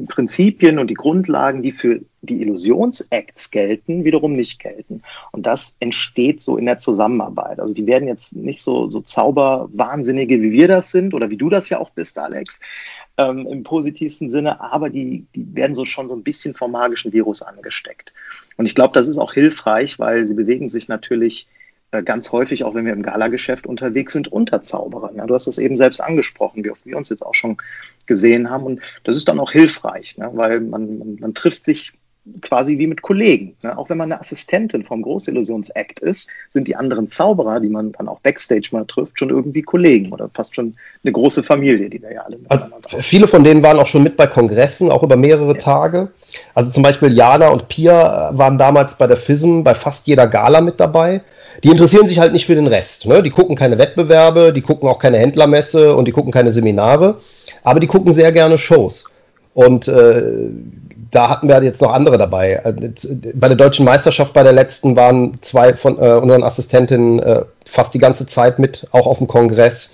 [0.08, 5.02] Prinzipien und die Grundlagen, die für die Illusionsacts gelten, wiederum nicht gelten.
[5.30, 7.60] Und das entsteht so in der Zusammenarbeit.
[7.60, 11.48] Also die werden jetzt nicht so, so Zauberwahnsinnige, wie wir das sind oder wie du
[11.48, 12.60] das ja auch bist, Alex,
[13.16, 17.12] ähm, im positivsten Sinne, aber die, die werden so schon so ein bisschen vom magischen
[17.12, 18.12] Virus angesteckt.
[18.56, 21.46] Und ich glaube, das ist auch hilfreich, weil sie bewegen sich natürlich
[22.02, 25.16] ganz häufig, auch wenn wir im Galageschäft unterwegs sind, unter Zauberern.
[25.16, 27.56] Ja, du hast das eben selbst angesprochen, wie oft wir uns jetzt auch schon
[28.06, 28.64] gesehen haben.
[28.64, 31.92] Und das ist dann auch hilfreich, ne, weil man, man, man trifft sich
[32.40, 33.56] quasi wie mit Kollegen.
[33.62, 33.76] Ne?
[33.76, 38.08] Auch wenn man eine Assistentin vom Großillusions-Act ist, sind die anderen Zauberer, die man dann
[38.08, 42.12] auch Backstage mal trifft, schon irgendwie Kollegen oder fast schon eine große Familie, die wir
[42.12, 42.66] ja alle also
[43.00, 45.58] Viele von denen waren auch schon mit bei Kongressen, auch über mehrere ja.
[45.58, 46.12] Tage.
[46.54, 50.60] Also zum Beispiel Jana und Pia waren damals bei der FISM bei fast jeder Gala
[50.60, 51.20] mit dabei
[51.62, 53.06] die interessieren sich halt nicht für den Rest.
[53.06, 53.22] Ne?
[53.22, 57.20] Die gucken keine Wettbewerbe, die gucken auch keine Händlermesse und die gucken keine Seminare,
[57.62, 59.04] aber die gucken sehr gerne Shows.
[59.54, 60.50] Und äh,
[61.14, 62.60] da hatten wir jetzt noch andere dabei.
[63.34, 67.94] Bei der deutschen Meisterschaft bei der letzten waren zwei von äh, unseren Assistentinnen äh, fast
[67.94, 69.90] die ganze Zeit mit, auch auf dem Kongress.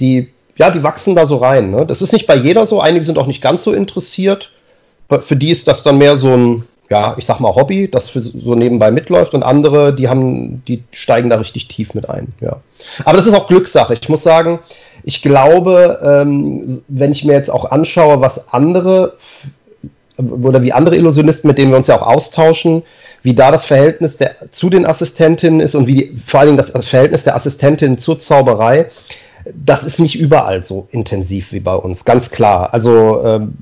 [0.00, 1.70] Die, ja, die wachsen da so rein.
[1.70, 1.86] Ne?
[1.86, 2.80] Das ist nicht bei jeder so.
[2.80, 4.50] Einige sind auch nicht ganz so interessiert.
[5.20, 8.20] Für die ist das dann mehr so ein, ja, ich sag mal Hobby, das für
[8.20, 12.56] so nebenbei mitläuft und andere, die haben, die steigen da richtig tief mit ein, ja.
[13.04, 13.94] Aber das ist auch Glückssache.
[13.94, 14.58] Ich muss sagen,
[15.04, 19.14] ich glaube, ähm, wenn ich mir jetzt auch anschaue, was andere
[20.18, 22.82] oder wie andere Illusionisten, mit denen wir uns ja auch austauschen,
[23.22, 26.58] wie da das Verhältnis der, zu den Assistentinnen ist und wie die, vor allen Dingen
[26.58, 28.86] das Verhältnis der Assistentin zur Zauberei,
[29.54, 32.72] das ist nicht überall so intensiv wie bei uns, ganz klar.
[32.72, 33.54] Also ähm,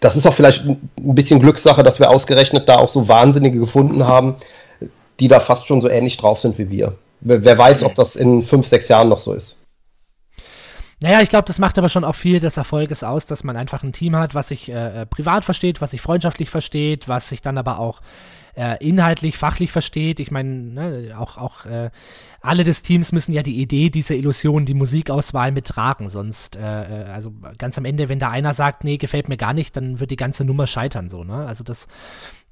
[0.00, 4.06] das ist auch vielleicht ein bisschen Glückssache, dass wir ausgerechnet da auch so Wahnsinnige gefunden
[4.06, 4.36] haben,
[5.20, 6.94] die da fast schon so ähnlich drauf sind wie wir.
[7.20, 9.56] Wer, wer weiß, ob das in fünf, sechs Jahren noch so ist.
[11.02, 13.82] Naja, ich glaube, das macht aber schon auch viel des Erfolges aus, dass man einfach
[13.82, 17.42] ein Team hat, was sich äh, äh privat versteht, was sich freundschaftlich versteht, was sich
[17.42, 18.00] dann aber auch
[18.56, 20.20] äh, inhaltlich, fachlich versteht.
[20.20, 21.90] Ich meine, ne, auch, auch äh,
[22.40, 26.08] alle des Teams müssen ja die Idee dieser Illusion, die Musikauswahl mittragen.
[26.08, 29.54] Sonst, äh, äh, also ganz am Ende, wenn da einer sagt, nee, gefällt mir gar
[29.54, 31.24] nicht, dann wird die ganze Nummer scheitern so.
[31.24, 31.46] Ne?
[31.46, 31.88] Also das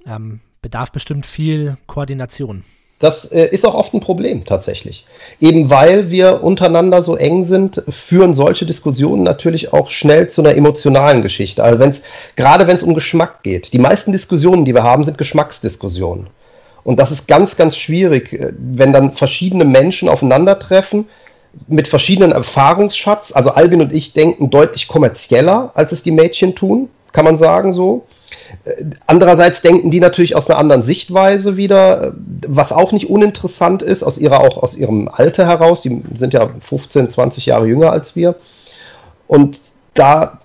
[0.07, 2.65] ähm, bedarf bestimmt viel Koordination.
[3.03, 5.05] Das äh, ist auch oft ein Problem tatsächlich.
[5.41, 10.55] Eben weil wir untereinander so eng sind, führen solche Diskussionen natürlich auch schnell zu einer
[10.55, 11.65] emotionalen Geschichte.
[11.65, 12.05] Also wenn es,
[12.37, 16.29] gerade wenn es um Geschmack geht, die meisten Diskussionen, die wir haben, sind Geschmacksdiskussionen.
[16.85, 21.09] Und das ist ganz, ganz schwierig, äh, wenn dann verschiedene Menschen aufeinandertreffen
[21.67, 23.33] mit verschiedenen Erfahrungsschatz.
[23.33, 27.75] Also Albin und ich denken deutlich kommerzieller, als es die Mädchen tun, kann man sagen
[27.75, 28.07] so.
[29.07, 32.15] Andererseits denken die natürlich aus einer anderen Sichtweise wieder,
[32.47, 35.83] was auch nicht uninteressant ist, aus ihrer, auch aus ihrem Alter heraus.
[35.83, 38.37] Die sind ja 15, 20 Jahre jünger als wir.
[39.27, 39.59] Und
[39.95, 40.39] da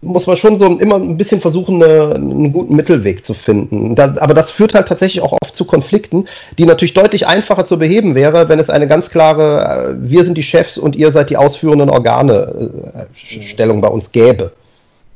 [0.00, 3.96] muss man schon so immer ein bisschen versuchen, eine, einen guten Mittelweg zu finden.
[3.96, 7.78] Das, aber das führt halt tatsächlich auch oft zu Konflikten, die natürlich deutlich einfacher zu
[7.78, 11.30] beheben wäre, wenn es eine ganz klare, äh, wir sind die Chefs und ihr seid
[11.30, 14.52] die ausführenden Organe äh, Stellung bei uns gäbe.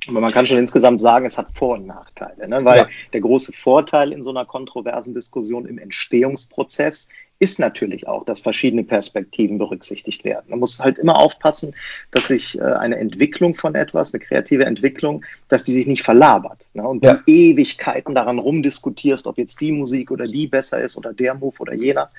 [0.09, 2.65] Aber man kann schon insgesamt sagen, es hat Vor- und Nachteile, ne?
[2.65, 2.89] weil ja.
[3.13, 7.09] der große Vorteil in so einer kontroversen Diskussion im Entstehungsprozess
[7.43, 10.45] ist natürlich auch, dass verschiedene Perspektiven berücksichtigt werden.
[10.47, 11.75] Man muss halt immer aufpassen,
[12.13, 16.69] dass sich äh, eine Entwicklung von etwas, eine kreative Entwicklung, dass die sich nicht verlabert
[16.73, 16.87] ne?
[16.87, 17.15] und ja.
[17.15, 21.57] du Ewigkeiten daran rumdiskutierst, ob jetzt die Musik oder die besser ist oder der Move
[21.59, 22.11] oder jener.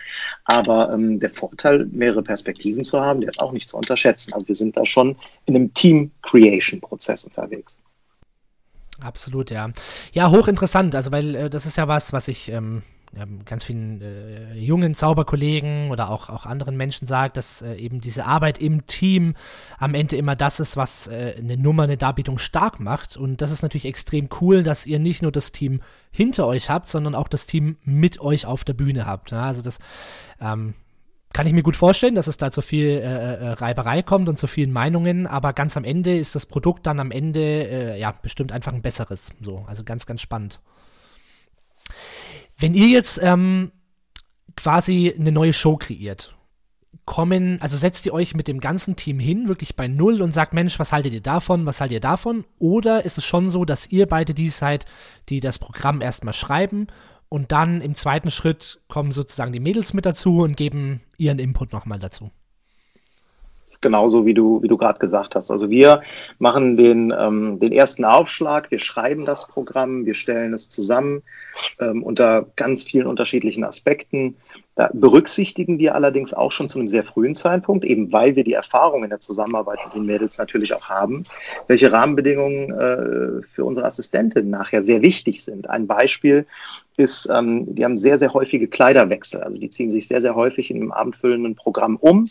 [0.44, 4.34] Aber ähm, der Vorteil, mehrere Perspektiven zu haben, der ist auch nicht zu unterschätzen.
[4.34, 7.80] Also wir sind da schon in einem Team-Creation-Prozess unterwegs.
[9.00, 9.70] Absolut, ja.
[10.12, 10.94] Ja, hochinteressant.
[10.96, 12.84] Also, weil äh, das ist ja was, was ich ähm,
[13.46, 18.26] ganz vielen äh, jungen Zauberkollegen oder auch, auch anderen Menschen sagt, dass äh, eben diese
[18.26, 19.36] Arbeit im Team
[19.78, 23.16] am Ende immer das ist, was äh, eine Nummer, eine Darbietung stark macht.
[23.16, 26.88] Und das ist natürlich extrem cool, dass ihr nicht nur das Team hinter euch habt,
[26.88, 29.32] sondern auch das Team mit euch auf der Bühne habt.
[29.32, 29.44] Ja?
[29.44, 29.80] Also das
[30.42, 30.74] ähm,
[31.34, 34.38] kann ich mir gut vorstellen, dass es da zu viel äh, äh, Reiberei kommt und
[34.38, 38.12] zu vielen Meinungen, aber ganz am Ende ist das Produkt dann am Ende äh, ja
[38.12, 39.32] bestimmt einfach ein besseres.
[39.42, 40.62] So, also ganz, ganz spannend.
[42.58, 43.72] Wenn ihr jetzt ähm,
[44.56, 46.36] quasi eine neue Show kreiert,
[47.06, 50.54] kommen, also setzt ihr euch mit dem ganzen Team hin, wirklich bei Null und sagt,
[50.54, 52.46] Mensch, was haltet ihr davon, was haltet ihr davon?
[52.60, 54.86] Oder ist es schon so, dass ihr beide die seid,
[55.30, 56.88] die das Programm erstmal schreiben
[57.30, 61.74] und dann im zweiten Schritt kommen sozusagen die Mädels mit dazu und geben ihren Input
[61.74, 62.32] nochmal dazu?
[63.84, 65.52] Genauso wie du, wie du gerade gesagt hast.
[65.52, 66.02] Also wir
[66.40, 71.22] machen den, ähm, den ersten Aufschlag, wir schreiben das Programm, wir stellen es zusammen
[71.80, 74.36] ähm, unter ganz vielen unterschiedlichen Aspekten.
[74.76, 78.54] Da berücksichtigen wir allerdings auch schon zu einem sehr frühen Zeitpunkt, eben weil wir die
[78.54, 81.26] Erfahrung in der Zusammenarbeit mit den Mädels natürlich auch haben,
[81.68, 85.70] welche Rahmenbedingungen äh, für unsere Assistentin nachher sehr wichtig sind.
[85.70, 86.48] Ein Beispiel
[86.98, 89.42] ist, ähm, die haben sehr, sehr häufige Kleiderwechsel.
[89.42, 92.28] Also die ziehen sich sehr, sehr häufig in einem abendfüllenden Programm um.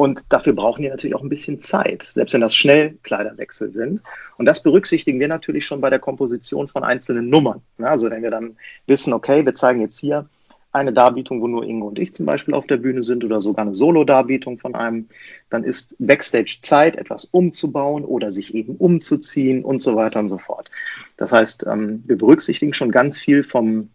[0.00, 4.00] Und dafür brauchen die natürlich auch ein bisschen Zeit, selbst wenn das schnell Kleiderwechsel sind.
[4.38, 7.60] Und das berücksichtigen wir natürlich schon bei der Komposition von einzelnen Nummern.
[7.76, 10.26] Also wenn wir dann wissen, okay, wir zeigen jetzt hier
[10.72, 13.66] eine Darbietung, wo nur Ingo und ich zum Beispiel auf der Bühne sind oder sogar
[13.66, 15.10] eine Solo-Darbietung von einem,
[15.50, 20.38] dann ist Backstage Zeit, etwas umzubauen oder sich eben umzuziehen und so weiter und so
[20.38, 20.70] fort.
[21.18, 23.90] Das heißt, ähm, wir berücksichtigen schon ganz viel vom,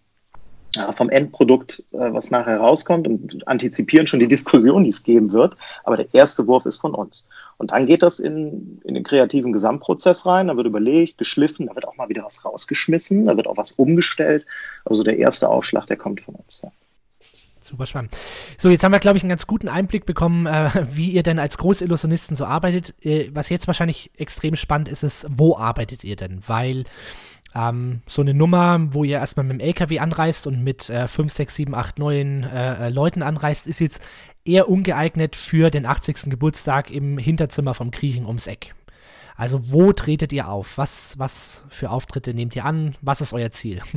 [0.92, 5.56] vom Endprodukt, äh, was nachher rauskommt und antizipieren schon die Diskussion, die es geben wird.
[5.84, 7.28] Aber der erste Wurf ist von uns.
[7.58, 10.48] Und dann geht das in, in den kreativen Gesamtprozess rein.
[10.48, 13.72] Da wird überlegt, geschliffen, da wird auch mal wieder was rausgeschmissen, da wird auch was
[13.74, 14.46] umgestellt.
[14.84, 16.62] Also der erste Aufschlag, der kommt von uns.
[16.64, 16.72] Ja.
[17.66, 18.16] Super spannend.
[18.60, 21.40] So, jetzt haben wir, glaube ich, einen ganz guten Einblick bekommen, äh, wie ihr denn
[21.40, 22.94] als Großillusionisten so arbeitet.
[23.04, 26.44] Äh, was jetzt wahrscheinlich extrem spannend ist, ist, wo arbeitet ihr denn?
[26.46, 26.84] Weil
[27.56, 31.32] ähm, so eine Nummer, wo ihr erstmal mit dem LKW anreist und mit äh, 5,
[31.32, 34.02] 6, 7, 8, 9 äh, Leuten anreist, ist jetzt
[34.44, 36.30] eher ungeeignet für den 80.
[36.30, 38.76] Geburtstag im Hinterzimmer vom Kriechen ums Eck.
[39.38, 40.78] Also wo tretet ihr auf?
[40.78, 42.96] Was, was für Auftritte nehmt ihr an?
[43.02, 43.82] Was ist euer Ziel?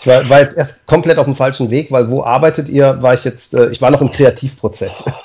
[0.00, 3.02] Ich war, war, jetzt erst komplett auf dem falschen Weg, weil wo arbeitet ihr?
[3.02, 5.02] War ich jetzt, äh, ich war noch im Kreativprozess.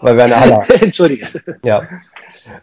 [0.00, 0.66] weil wir eine Halle.
[0.80, 1.28] Entschuldige.
[1.62, 1.86] Ja.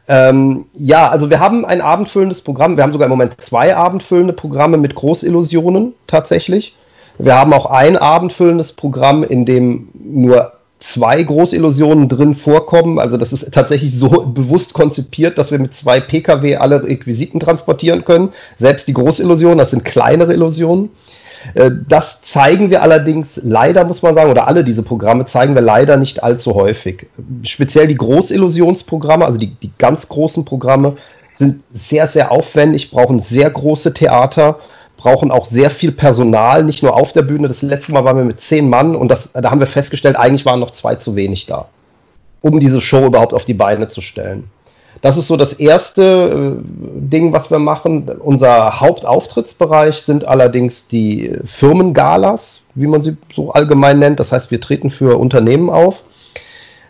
[0.07, 2.77] Ähm, ja, also wir haben ein abendfüllendes Programm.
[2.77, 6.75] Wir haben sogar im Moment zwei abendfüllende Programme mit Großillusionen tatsächlich.
[7.17, 12.99] Wir haben auch ein abendfüllendes Programm, in dem nur zwei Großillusionen drin vorkommen.
[12.99, 18.05] Also das ist tatsächlich so bewusst konzipiert, dass wir mit zwei Pkw alle Requisiten transportieren
[18.05, 18.29] können.
[18.57, 20.89] Selbst die Großillusionen, das sind kleinere Illusionen.
[21.53, 25.61] Äh, das zeigen wir allerdings leider, muss man sagen, oder alle diese Programme zeigen wir
[25.61, 27.07] leider nicht allzu häufig.
[27.43, 30.97] Speziell die Großillusionsprogramme, also die, die ganz großen Programme,
[31.31, 34.59] sind sehr, sehr aufwendig, brauchen sehr große Theater,
[34.97, 37.47] brauchen auch sehr viel Personal, nicht nur auf der Bühne.
[37.47, 40.45] Das letzte Mal waren wir mit zehn Mann und das, da haben wir festgestellt, eigentlich
[40.45, 41.67] waren noch zwei zu wenig da,
[42.41, 44.49] um diese Show überhaupt auf die Beine zu stellen.
[45.01, 48.09] Das ist so das erste äh, Ding, was wir machen.
[48.19, 54.19] Unser Hauptauftrittsbereich sind allerdings die Firmengalas, wie man sie so allgemein nennt.
[54.19, 56.03] Das heißt, wir treten für Unternehmen auf.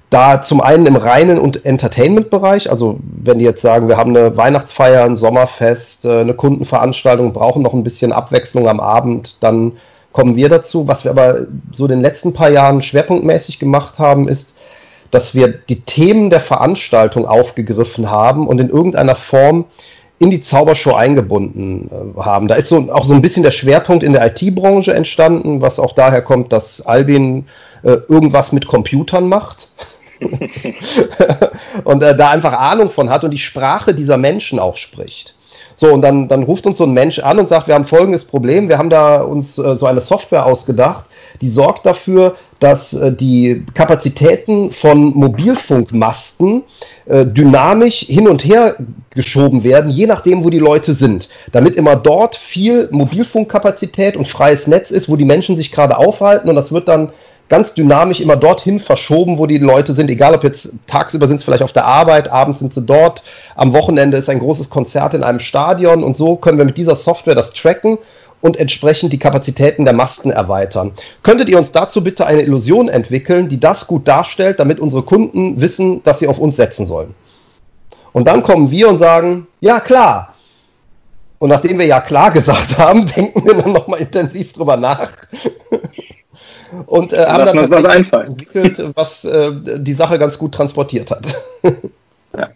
[0.09, 4.38] Da zum einen im reinen und Entertainment-Bereich, also wenn die jetzt sagen, wir haben eine
[4.38, 9.74] Weihnachtsfeier, ein Sommerfest, äh, eine Kundenveranstaltung, brauchen noch ein bisschen Abwechslung am Abend, dann
[10.11, 10.88] kommen wir dazu.
[10.88, 14.53] Was wir aber so den letzten paar Jahren schwerpunktmäßig gemacht haben, ist,
[15.11, 19.66] dass wir die Themen der Veranstaltung aufgegriffen haben und in irgendeiner Form
[20.20, 22.47] in die Zaubershow eingebunden äh, haben.
[22.47, 25.93] Da ist so, auch so ein bisschen der Schwerpunkt in der IT-Branche entstanden, was auch
[25.93, 27.47] daher kommt, dass Albin
[27.84, 29.70] äh, irgendwas mit Computern macht.
[31.84, 35.36] und äh, da einfach Ahnung von hat und die Sprache dieser Menschen auch spricht.
[35.76, 38.24] So, und dann, dann ruft uns so ein Mensch an und sagt, wir haben folgendes
[38.24, 41.05] Problem, wir haben da uns äh, so eine Software ausgedacht,
[41.41, 46.63] die sorgt dafür, dass äh, die Kapazitäten von Mobilfunkmasten
[47.05, 48.75] äh, dynamisch hin und her
[49.11, 51.29] geschoben werden, je nachdem, wo die Leute sind.
[51.51, 56.49] Damit immer dort viel Mobilfunkkapazität und freies Netz ist, wo die Menschen sich gerade aufhalten
[56.49, 57.11] und das wird dann
[57.47, 60.09] ganz dynamisch immer dorthin verschoben, wo die Leute sind.
[60.09, 63.23] Egal ob jetzt tagsüber sind sie vielleicht auf der Arbeit, abends sind sie dort,
[63.55, 66.95] am Wochenende ist ein großes Konzert in einem Stadion und so können wir mit dieser
[66.95, 67.99] Software das tracken
[68.45, 70.91] und entsprechend die Kapazitäten der Masten erweitern.
[71.23, 75.61] Könntet ihr uns dazu bitte eine Illusion entwickeln, die das gut darstellt, damit unsere Kunden
[75.61, 77.15] wissen, dass sie auf uns setzen sollen?
[78.13, 80.35] Und dann kommen wir und sagen, ja klar.
[81.39, 85.09] Und nachdem wir ja klar gesagt haben, denken wir dann nochmal intensiv drüber nach
[86.85, 91.35] und äh, haben dann was entwickelt, was äh, die Sache ganz gut transportiert hat.
[92.37, 92.49] ja.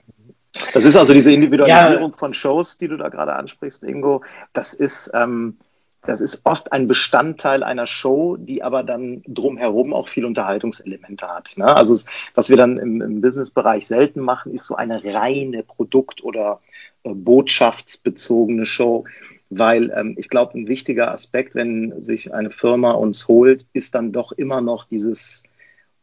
[0.73, 2.17] Das ist also diese Individualisierung ja.
[2.17, 4.21] von Shows, die du da gerade ansprichst, Ingo.
[4.53, 5.57] Das ist, ähm,
[6.01, 11.53] das ist oft ein Bestandteil einer Show, die aber dann drumherum auch viel Unterhaltungselemente hat.
[11.57, 11.75] Ne?
[11.75, 11.97] Also
[12.35, 16.61] was wir dann im, im Businessbereich selten machen, ist so eine reine Produkt- oder
[17.03, 19.05] äh, botschaftsbezogene Show
[19.49, 24.11] weil ähm, ich glaube, ein wichtiger Aspekt, wenn sich eine Firma uns holt, ist dann
[24.11, 25.43] doch immer noch dieses,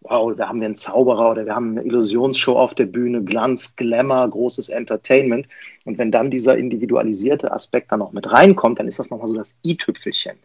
[0.09, 3.77] wow, da haben wir einen Zauberer oder wir haben eine Illusionsshow auf der Bühne, Glanz,
[3.77, 5.49] Glamour, großes Entertainment.
[5.85, 9.35] Und wenn dann dieser individualisierte Aspekt dann noch mit reinkommt, dann ist das nochmal so
[9.35, 10.37] das i-Tüpfelchen.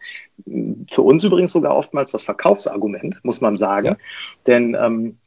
[0.91, 3.87] Für uns übrigens sogar oftmals das Verkaufsargument, muss man sagen.
[3.87, 3.97] Ja.
[4.47, 5.17] Denn ähm,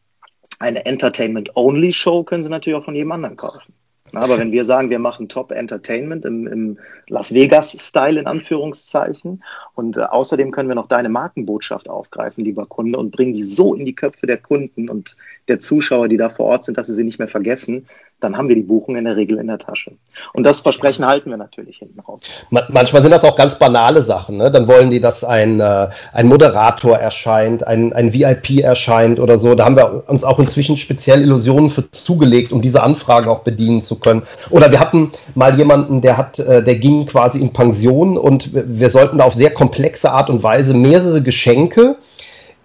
[0.58, 3.74] eine Entertainment-Only-Show können Sie natürlich auch von jedem anderen kaufen.
[4.16, 9.42] Aber wenn wir sagen, wir machen Top Entertainment im, im Las Vegas-Style in Anführungszeichen
[9.74, 13.74] und äh, außerdem können wir noch deine Markenbotschaft aufgreifen, lieber Kunde, und bringen die so
[13.74, 15.16] in die Köpfe der Kunden und
[15.48, 17.86] der Zuschauer, die da vor Ort sind, dass sie sie nicht mehr vergessen,
[18.24, 19.92] dann haben wir die Buchung in der Regel in der Tasche.
[20.32, 22.22] Und das Versprechen halten wir natürlich hinten raus.
[22.50, 24.38] Manchmal sind das auch ganz banale Sachen.
[24.38, 24.50] Ne?
[24.50, 29.54] Dann wollen die, dass ein, äh, ein Moderator erscheint, ein, ein VIP erscheint oder so.
[29.54, 33.82] Da haben wir uns auch inzwischen speziell Illusionen für zugelegt, um diese Anfrage auch bedienen
[33.82, 34.22] zu können.
[34.50, 38.90] Oder wir hatten mal jemanden, der hat, äh, der ging quasi in Pension und wir
[38.90, 41.96] sollten da auf sehr komplexe Art und Weise mehrere Geschenke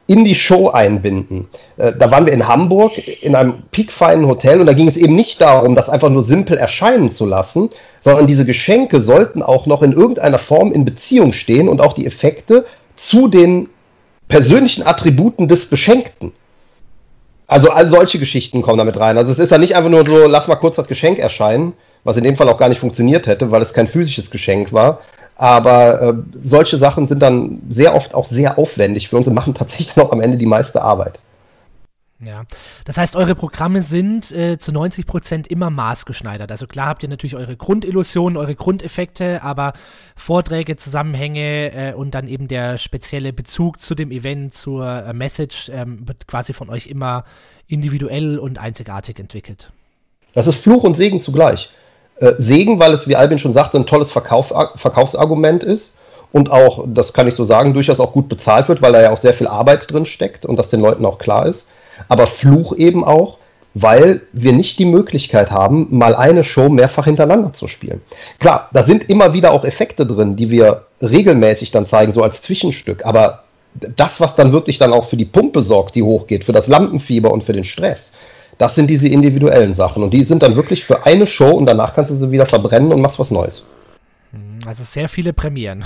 [0.10, 1.47] in die Show einbinden.
[1.78, 5.16] Äh, da waren wir in Hamburg in einem piekfeinen Hotel und da ging es eben
[5.16, 9.84] nicht darum, das einfach nur simpel erscheinen zu lassen, sondern diese Geschenke sollten auch noch
[9.84, 13.70] in irgendeiner Form in Beziehung stehen und auch die Effekte zu den
[14.28, 16.32] persönlichen Attributen des Beschenkten.
[17.45, 19.16] Also all solche Geschichten kommen damit rein.
[19.16, 22.18] Also es ist ja nicht einfach nur so, lass mal kurz das Geschenk erscheinen, was
[22.18, 25.01] in dem Fall auch gar nicht funktioniert hätte, weil es kein physisches Geschenk war,
[25.40, 29.54] aber äh, solche Sachen sind dann sehr oft auch sehr aufwendig für uns und machen
[29.54, 31.20] tatsächlich dann auch am Ende die meiste Arbeit.
[32.22, 32.44] Ja,
[32.84, 36.52] das heißt, eure Programme sind äh, zu 90 Prozent immer maßgeschneidert.
[36.52, 39.72] Also klar habt ihr natürlich eure Grundillusionen, eure Grundeffekte, aber
[40.18, 45.70] Vorträge, Zusammenhänge äh, und dann eben der spezielle Bezug zu dem Event, zur äh, Message
[45.70, 47.24] ähm, wird quasi von euch immer
[47.68, 49.72] individuell und einzigartig entwickelt.
[50.34, 51.70] Das ist Fluch und Segen zugleich.
[52.20, 55.96] Äh, Segen, weil es, wie Albin schon sagte, ein tolles Verkauf, Verkaufsargument ist
[56.32, 59.12] und auch, das kann ich so sagen, durchaus auch gut bezahlt wird, weil da ja
[59.12, 61.68] auch sehr viel Arbeit drin steckt und das den Leuten auch klar ist.
[62.08, 63.38] Aber Fluch eben auch,
[63.74, 68.02] weil wir nicht die Möglichkeit haben, mal eine Show mehrfach hintereinander zu spielen.
[68.40, 72.42] Klar, da sind immer wieder auch Effekte drin, die wir regelmäßig dann zeigen, so als
[72.42, 73.44] Zwischenstück, aber
[73.96, 77.32] das, was dann wirklich dann auch für die Pumpe sorgt, die hochgeht, für das Lampenfieber
[77.32, 78.14] und für den Stress,
[78.60, 80.03] das sind diese individuellen Sachen.
[80.03, 82.93] Und die sind dann wirklich für eine Show und danach kannst du sie wieder verbrennen
[82.93, 83.66] und machst was Neues.
[84.32, 85.86] Hm, also sehr viele Premieren.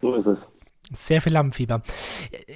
[0.00, 0.50] so ist es.
[0.92, 1.82] Sehr viel Lampenfieber.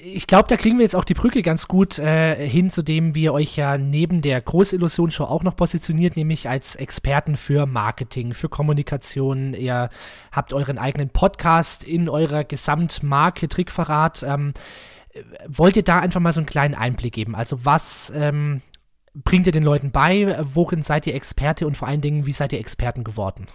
[0.03, 3.15] Ich glaube, da kriegen wir jetzt auch die Brücke ganz gut äh, hin, zu dem
[3.15, 8.49] wir euch ja neben der Großillusionsshow auch noch positioniert, nämlich als Experten für Marketing, für
[8.49, 9.55] Kommunikation.
[9.55, 9.89] Ihr
[10.33, 14.25] habt euren eigenen Podcast in eurer Gesamtmarke Trickverrat.
[14.25, 14.53] Ähm,
[15.49, 17.35] wollt ihr da einfach mal so einen kleinen Einblick geben?
[17.35, 18.63] Also was, ähm,
[19.15, 20.37] bringt ihr den Leuten bei?
[20.43, 23.47] Worin seid ihr Experte und vor allen Dingen, wie seid ihr Experten geworden?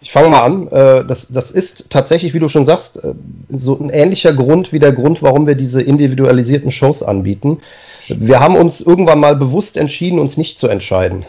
[0.00, 0.68] Ich fange mal an.
[0.68, 3.14] Äh, das, das ist tatsächlich, wie du schon sagst, äh,
[3.48, 7.60] so ein ähnlicher Grund wie der Grund, warum wir diese individualisierten Shows anbieten.
[8.08, 11.26] Wir haben uns irgendwann mal bewusst entschieden, uns nicht zu entscheiden.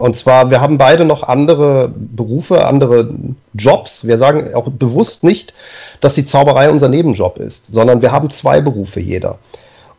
[0.00, 3.10] Und zwar, wir haben beide noch andere Berufe, andere
[3.52, 4.06] Jobs.
[4.06, 5.52] Wir sagen auch bewusst nicht,
[6.00, 9.38] dass die Zauberei unser Nebenjob ist, sondern wir haben zwei Berufe jeder.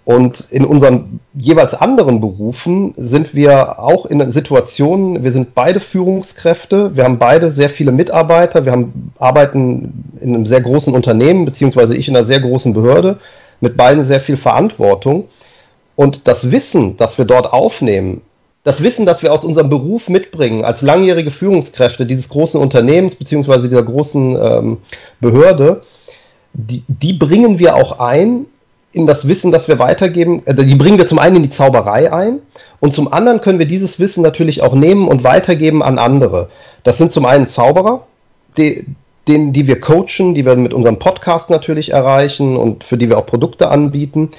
[0.03, 6.95] Und in unseren jeweils anderen Berufen sind wir auch in Situationen, wir sind beide Führungskräfte,
[6.95, 11.95] wir haben beide sehr viele Mitarbeiter, wir haben, arbeiten in einem sehr großen Unternehmen, beziehungsweise
[11.95, 13.19] ich in einer sehr großen Behörde,
[13.59, 15.25] mit beiden sehr viel Verantwortung.
[15.95, 18.23] Und das Wissen, das wir dort aufnehmen,
[18.63, 23.69] das Wissen, das wir aus unserem Beruf mitbringen, als langjährige Führungskräfte dieses großen Unternehmens, beziehungsweise
[23.69, 24.77] dieser großen ähm,
[25.19, 25.81] Behörde,
[26.53, 28.45] die, die bringen wir auch ein
[28.93, 32.11] in das Wissen, das wir weitergeben, äh, die bringen wir zum einen in die Zauberei
[32.11, 32.39] ein
[32.79, 36.49] und zum anderen können wir dieses Wissen natürlich auch nehmen und weitergeben an andere.
[36.83, 38.05] Das sind zum einen Zauberer,
[38.57, 38.85] die,
[39.27, 43.17] den, die wir coachen, die wir mit unserem Podcast natürlich erreichen und für die wir
[43.17, 44.31] auch Produkte anbieten.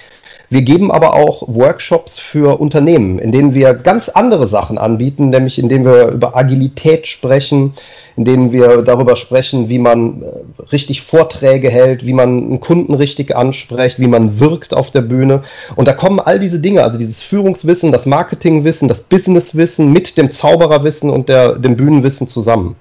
[0.52, 5.58] Wir geben aber auch Workshops für Unternehmen, in denen wir ganz andere Sachen anbieten, nämlich
[5.58, 7.72] indem wir über Agilität sprechen,
[8.16, 12.92] in denen wir darüber sprechen, wie man äh, richtig Vorträge hält, wie man einen Kunden
[12.92, 15.42] richtig anspricht, wie man wirkt auf der Bühne.
[15.74, 20.30] Und da kommen all diese Dinge, also dieses Führungswissen, das Marketingwissen, das Businesswissen mit dem
[20.30, 22.76] Zaubererwissen und der, dem Bühnenwissen zusammen.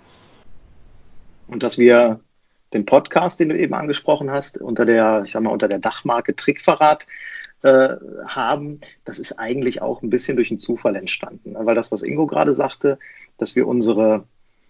[1.47, 2.19] Und dass wir
[2.74, 6.36] den Podcast, den du eben angesprochen hast, unter der, ich sag mal, unter der Dachmarke
[6.36, 7.07] Trickverrat
[7.64, 7.95] äh,
[8.26, 11.53] haben, das ist eigentlich auch ein bisschen durch einen Zufall entstanden.
[11.53, 11.59] Ne?
[11.64, 12.97] Weil das, was Ingo gerade sagte,
[13.38, 14.24] dass wir unsere,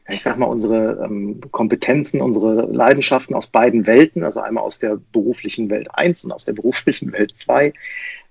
[0.08, 5.00] ich sag mal, unsere ähm, Kompetenzen, unsere Leidenschaften aus beiden Welten, also einmal aus der
[5.12, 7.74] beruflichen Welt 1 und aus der beruflichen Welt 2,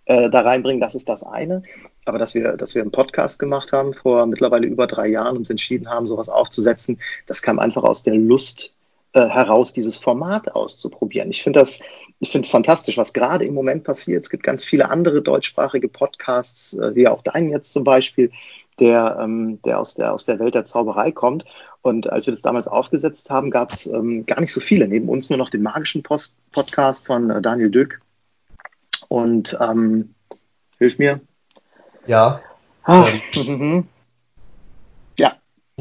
[0.07, 1.63] äh, da reinbringen, das ist das eine.
[2.05, 5.39] Aber dass wir, dass wir einen Podcast gemacht haben vor mittlerweile über drei Jahren und
[5.39, 8.75] uns entschieden haben, sowas aufzusetzen, das kam einfach aus der Lust
[9.13, 11.31] äh, heraus, dieses Format auszuprobieren.
[11.31, 11.81] Ich finde das
[12.21, 14.23] ich finde es fantastisch, was gerade im Moment passiert.
[14.23, 18.31] Es gibt ganz viele andere deutschsprachige Podcasts, äh, wie auch deinen jetzt zum Beispiel,
[18.79, 21.45] der, ähm, der, aus der aus der Welt der Zauberei kommt.
[21.83, 24.87] Und als wir das damals aufgesetzt haben, gab es ähm, gar nicht so viele.
[24.87, 28.01] Neben uns nur noch den magischen Post Podcast von äh, Daniel Dück.
[29.09, 30.15] Und ähm,
[30.79, 31.21] hilf mir.
[32.07, 32.43] Ja.
[32.85, 33.89] Ah, mhm.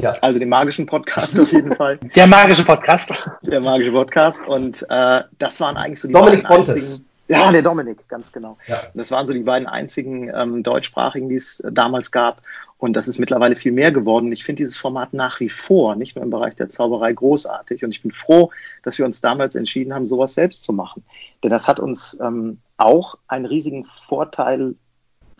[0.00, 0.12] Ja.
[0.20, 1.98] Also den magischen Podcast auf jeden Fall.
[2.16, 3.12] Der magische Podcast.
[3.42, 4.46] Der magische Podcast.
[4.46, 6.74] Und äh, das waren eigentlich so die Dominik beiden Fontes.
[6.76, 7.06] einzigen.
[7.28, 8.56] Ja, der Dominik, ganz genau.
[8.66, 8.80] Ja.
[8.94, 12.42] Das waren so die beiden einzigen ähm, deutschsprachigen, die es äh, damals gab.
[12.76, 14.32] Und das ist mittlerweile viel mehr geworden.
[14.32, 17.84] Ich finde dieses Format nach wie vor, nicht nur im Bereich der Zauberei, großartig.
[17.84, 18.50] Und ich bin froh,
[18.82, 21.04] dass wir uns damals entschieden haben, sowas selbst zu machen.
[21.44, 24.74] Denn das hat uns ähm, auch einen riesigen Vorteil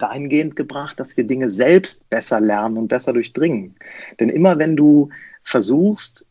[0.02, 3.76] dahingehend gebracht, dass wir Dinge selbst besser lernen und besser durchdringen.
[4.18, 5.10] Denn immer wenn du
[5.42, 6.26] versuchst,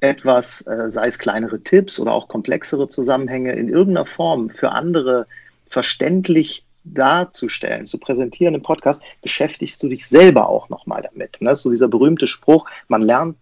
[0.00, 5.26] etwas, äh, sei es kleinere Tipps oder auch komplexere Zusammenhänge in irgendeiner Form für andere
[5.68, 11.40] verständlich darzustellen, zu präsentieren im Podcast, beschäftigst du dich selber auch nochmal damit.
[11.40, 11.50] Ne?
[11.50, 13.36] Das ist so dieser berühmte Spruch, man lernt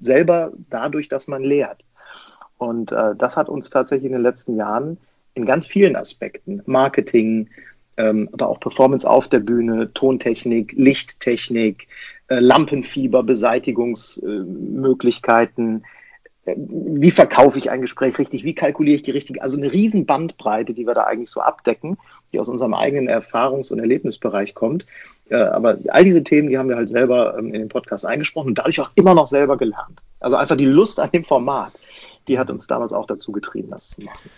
[0.00, 1.82] selber dadurch, dass man lehrt.
[2.58, 4.98] Und äh, das hat uns tatsächlich in den letzten Jahren
[5.34, 7.48] in ganz vielen Aspekten, Marketing,
[7.96, 11.88] ähm, aber auch Performance auf der Bühne, Tontechnik, Lichttechnik,
[12.28, 15.84] äh, Lampenfieber, Beseitigungsmöglichkeiten.
[16.44, 18.44] Äh, wie verkaufe ich ein Gespräch richtig?
[18.44, 19.42] Wie kalkuliere ich die richtige?
[19.42, 21.98] Also eine riesen Bandbreite, die wir da eigentlich so abdecken,
[22.32, 24.86] die aus unserem eigenen Erfahrungs- und Erlebnisbereich kommt.
[25.28, 28.48] Äh, aber all diese Themen, die haben wir halt selber ähm, in den Podcast eingesprochen
[28.48, 30.02] und dadurch auch immer noch selber gelernt.
[30.20, 31.72] Also einfach die Lust an dem Format,
[32.28, 34.30] die hat uns damals auch dazu getrieben, das zu machen.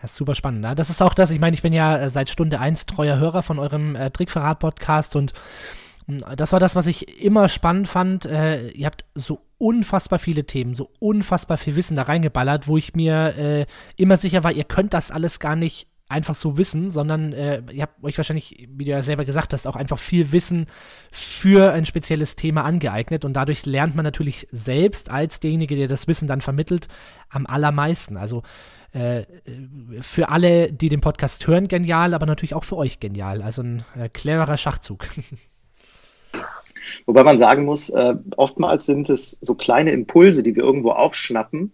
[0.00, 0.60] Ja, super spannend.
[0.60, 0.74] Ne?
[0.74, 3.42] Das ist auch das, ich meine, ich bin ja äh, seit Stunde 1 treuer Hörer
[3.42, 5.32] von eurem äh, Trickverrat-Podcast und
[6.06, 8.24] äh, das war das, was ich immer spannend fand.
[8.24, 12.94] Äh, ihr habt so unfassbar viele Themen, so unfassbar viel Wissen da reingeballert, wo ich
[12.94, 17.32] mir äh, immer sicher war, ihr könnt das alles gar nicht einfach so wissen, sondern
[17.32, 20.66] äh, ihr habt euch wahrscheinlich, wie du ja selber gesagt hast, auch einfach viel Wissen
[21.10, 26.08] für ein spezielles Thema angeeignet und dadurch lernt man natürlich selbst als derjenige, der das
[26.08, 26.88] Wissen dann vermittelt,
[27.28, 28.16] am allermeisten.
[28.16, 28.42] Also
[28.92, 29.24] äh,
[30.00, 33.42] für alle, die den Podcast hören, genial, aber natürlich auch für euch genial.
[33.42, 35.06] Also ein äh, cleverer Schachzug.
[37.06, 41.72] Wobei man sagen muss, äh, oftmals sind es so kleine Impulse, die wir irgendwo aufschnappen,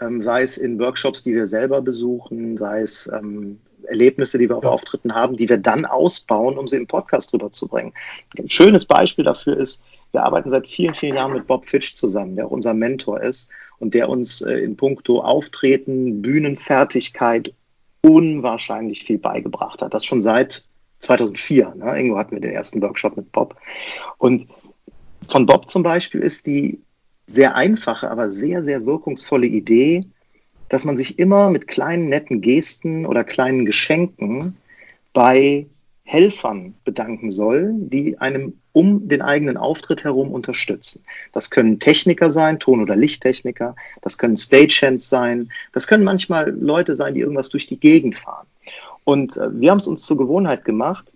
[0.00, 4.56] ähm, sei es in Workshops, die wir selber besuchen, sei es ähm, Erlebnisse, die wir
[4.56, 4.70] auf ja.
[4.70, 7.92] Auftritten haben, die wir dann ausbauen, um sie im Podcast rüberzubringen.
[8.38, 9.82] Ein schönes Beispiel dafür ist,
[10.12, 13.50] wir arbeiten seit vielen, vielen Jahren mit Bob Fitch zusammen, der auch unser Mentor ist
[13.78, 17.52] und der uns äh, in puncto Auftreten, Bühnenfertigkeit
[18.00, 19.92] unwahrscheinlich viel beigebracht hat.
[19.92, 20.64] Das schon seit
[21.00, 21.74] 2004.
[21.76, 21.96] Ne?
[21.96, 23.56] Irgendwo hatten wir den ersten Workshop mit Bob.
[24.18, 24.48] Und
[25.28, 26.80] von Bob zum Beispiel ist die
[27.26, 30.06] sehr einfache, aber sehr, sehr wirkungsvolle Idee,
[30.68, 34.56] dass man sich immer mit kleinen netten Gesten oder kleinen Geschenken
[35.12, 35.66] bei
[36.04, 41.02] Helfern bedanken soll, die einem um den eigenen Auftritt herum unterstützen.
[41.32, 46.94] Das können Techniker sein, Ton- oder Lichttechniker, das können Stagehands sein, das können manchmal Leute
[46.94, 48.46] sein, die irgendwas durch die Gegend fahren.
[49.02, 51.12] Und äh, wir haben es uns zur Gewohnheit gemacht,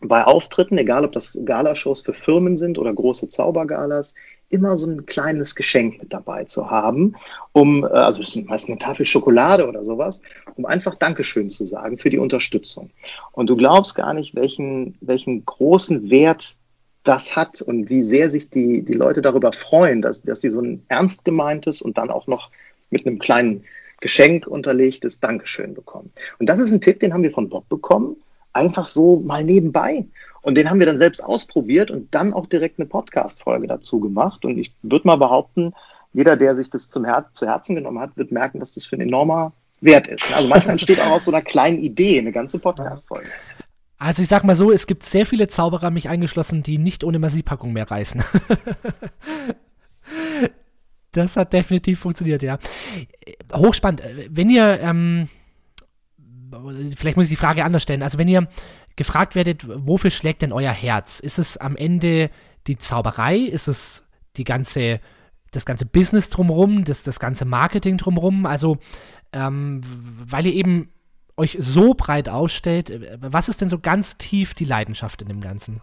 [0.00, 4.14] bei Auftritten, egal ob das Galashows für Firmen sind oder große Zaubergalas,
[4.48, 7.16] immer so ein kleines Geschenk mit dabei zu haben,
[7.52, 10.22] um, äh, also es ist meist eine Tafel Schokolade oder sowas,
[10.56, 12.90] um einfach Dankeschön zu sagen für die Unterstützung.
[13.32, 16.56] Und du glaubst gar nicht, welchen, welchen großen Wert
[17.02, 20.60] das hat und wie sehr sich die, die Leute darüber freuen, dass, dass die so
[20.60, 22.50] ein ernst gemeintes und dann auch noch
[22.90, 23.64] mit einem kleinen
[24.00, 26.12] Geschenk unterlegtes Dankeschön bekommen.
[26.38, 28.16] Und das ist ein Tipp, den haben wir von Bob bekommen
[28.56, 30.06] einfach so mal nebenbei.
[30.42, 34.44] Und den haben wir dann selbst ausprobiert und dann auch direkt eine Podcast-Folge dazu gemacht.
[34.44, 35.74] Und ich würde mal behaupten,
[36.12, 38.96] jeder, der sich das zum Her zu Herzen genommen hat, wird merken, dass das für
[38.96, 40.32] ein enormer Wert ist.
[40.34, 43.28] Also manchmal entsteht auch aus so einer kleinen Idee eine ganze Podcast-Folge.
[43.98, 47.18] Also ich sag mal so, es gibt sehr viele Zauberer, mich eingeschlossen, die nicht ohne
[47.18, 48.22] Massivpackung mehr reißen.
[51.12, 52.58] das hat definitiv funktioniert, ja.
[53.52, 54.02] Hochspannend.
[54.30, 55.28] Wenn ihr ähm,
[56.96, 58.02] vielleicht muss ich die Frage anders stellen.
[58.02, 58.48] Also wenn ihr
[58.96, 61.20] gefragt werdet, wofür schlägt denn euer Herz?
[61.20, 62.30] Ist es am Ende
[62.66, 63.36] die Zauberei?
[63.36, 64.04] Ist es
[64.36, 65.00] die ganze,
[65.52, 68.46] das ganze Business drumherum, das, das ganze Marketing drumherum?
[68.46, 68.78] Also,
[69.32, 70.90] ähm, weil ihr eben
[71.36, 75.82] euch so breit ausstellt, was ist denn so ganz tief die Leidenschaft in dem Ganzen?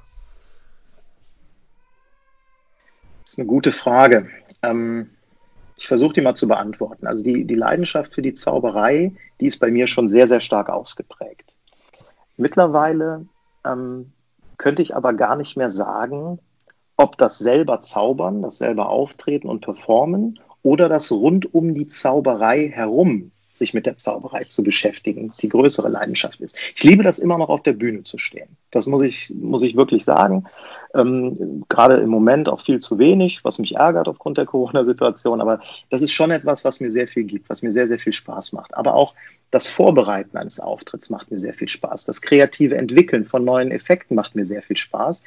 [3.22, 4.30] Das ist eine gute Frage.
[4.64, 5.09] Ähm,
[5.84, 7.08] ich versuche die mal zu beantworten.
[7.08, 9.12] Also die, die Leidenschaft für die Zauberei,
[9.42, 11.54] die ist bei mir schon sehr, sehr stark ausgeprägt.
[12.38, 13.26] Mittlerweile
[13.66, 14.14] ähm,
[14.58, 16.40] könnte ich aber gar nicht mehr sagen,
[16.96, 22.70] ob das selber Zaubern, das selber Auftreten und Performen oder das rund um die Zauberei
[22.70, 23.32] herum
[23.64, 26.55] sich mit der Zauberei zu beschäftigen, die größere Leidenschaft ist.
[26.76, 28.57] Ich liebe das immer noch auf der Bühne zu stehen.
[28.72, 30.45] Das muss ich, muss ich wirklich sagen.
[30.93, 35.39] Ähm, gerade im Moment auch viel zu wenig, was mich ärgert aufgrund der Corona-Situation.
[35.39, 38.14] Aber das ist schon etwas, was mir sehr viel gibt, was mir sehr, sehr viel
[38.14, 38.74] Spaß macht.
[38.76, 39.14] Aber auch
[39.49, 42.05] das Vorbereiten eines Auftritts macht mir sehr viel Spaß.
[42.05, 45.24] Das kreative Entwickeln von neuen Effekten macht mir sehr viel Spaß.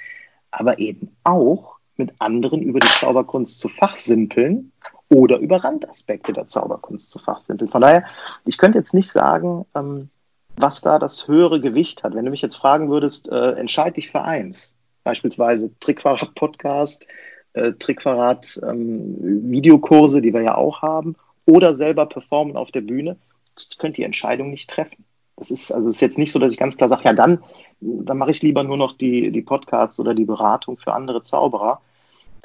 [0.51, 4.73] Aber eben auch mit anderen über die Zauberkunst zu fachsimpeln
[5.09, 7.71] oder über Randaspekte der Zauberkunst zu fachsimpeln.
[7.71, 8.05] Von daher,
[8.45, 10.11] ich könnte jetzt nicht sagen, ähm,
[10.57, 12.15] was da das höhere Gewicht hat.
[12.15, 17.07] Wenn du mich jetzt fragen würdest, äh, entscheide dich für eins, beispielsweise Trickverrat-Podcast,
[17.53, 23.17] äh, Trickverrat-Videokurse, ähm, die wir ja auch haben, oder selber performen auf der Bühne,
[23.59, 25.05] ich könnte die Entscheidung nicht treffen.
[25.37, 27.43] Das ist also ist jetzt nicht so, dass ich ganz klar sage, ja dann,
[27.81, 31.81] dann mache ich lieber nur noch die, die Podcasts oder die Beratung für andere Zauberer,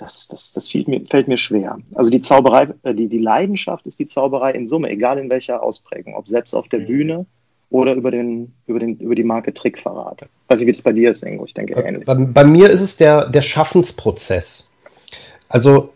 [0.01, 1.77] das, das, das fällt, mir, fällt mir schwer.
[1.93, 5.61] Also die Zauberei, äh, die, die Leidenschaft ist die Zauberei in Summe, egal in welcher
[5.61, 6.87] Ausprägung, ob selbst auf der mhm.
[6.87, 7.25] Bühne
[7.69, 10.25] oder über, den, über, den, über die Marke Trickverrat.
[10.47, 11.45] Weiß nicht, wie es bei dir ist, Ingo.
[11.45, 12.05] Ich denke ähnlich.
[12.05, 14.69] Bei, bei mir ist es der, der Schaffensprozess.
[15.47, 15.89] Also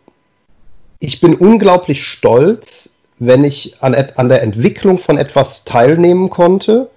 [0.99, 6.91] ich bin unglaublich stolz, wenn ich an, an der Entwicklung von etwas teilnehmen konnte,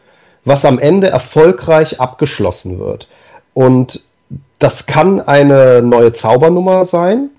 [0.44, 3.08] was am Ende erfolgreich abgeschlossen wird.
[3.54, 4.04] Und
[4.58, 7.30] das kann eine neue Zaubernummer sein.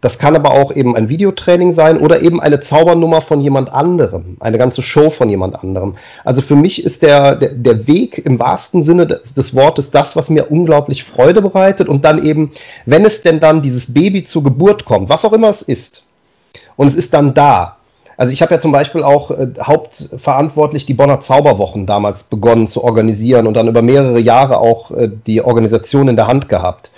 [0.00, 4.36] Das kann aber auch eben ein Videotraining sein oder eben eine Zaubernummer von jemand anderem,
[4.38, 5.96] eine ganze Show von jemand anderem.
[6.24, 10.14] Also für mich ist der, der, der Weg im wahrsten Sinne des, des, Wortes das,
[10.14, 12.52] was mir unglaublich Freude bereitet und dann eben,
[12.86, 16.04] wenn es denn dann dieses Baby zur Geburt kommt, was auch immer es ist,
[16.76, 17.77] und es ist dann da,
[18.18, 22.82] also ich habe ja zum Beispiel auch äh, hauptverantwortlich die Bonner Zauberwochen damals begonnen zu
[22.82, 26.90] organisieren und dann über mehrere Jahre auch äh, die Organisation in der Hand gehabt.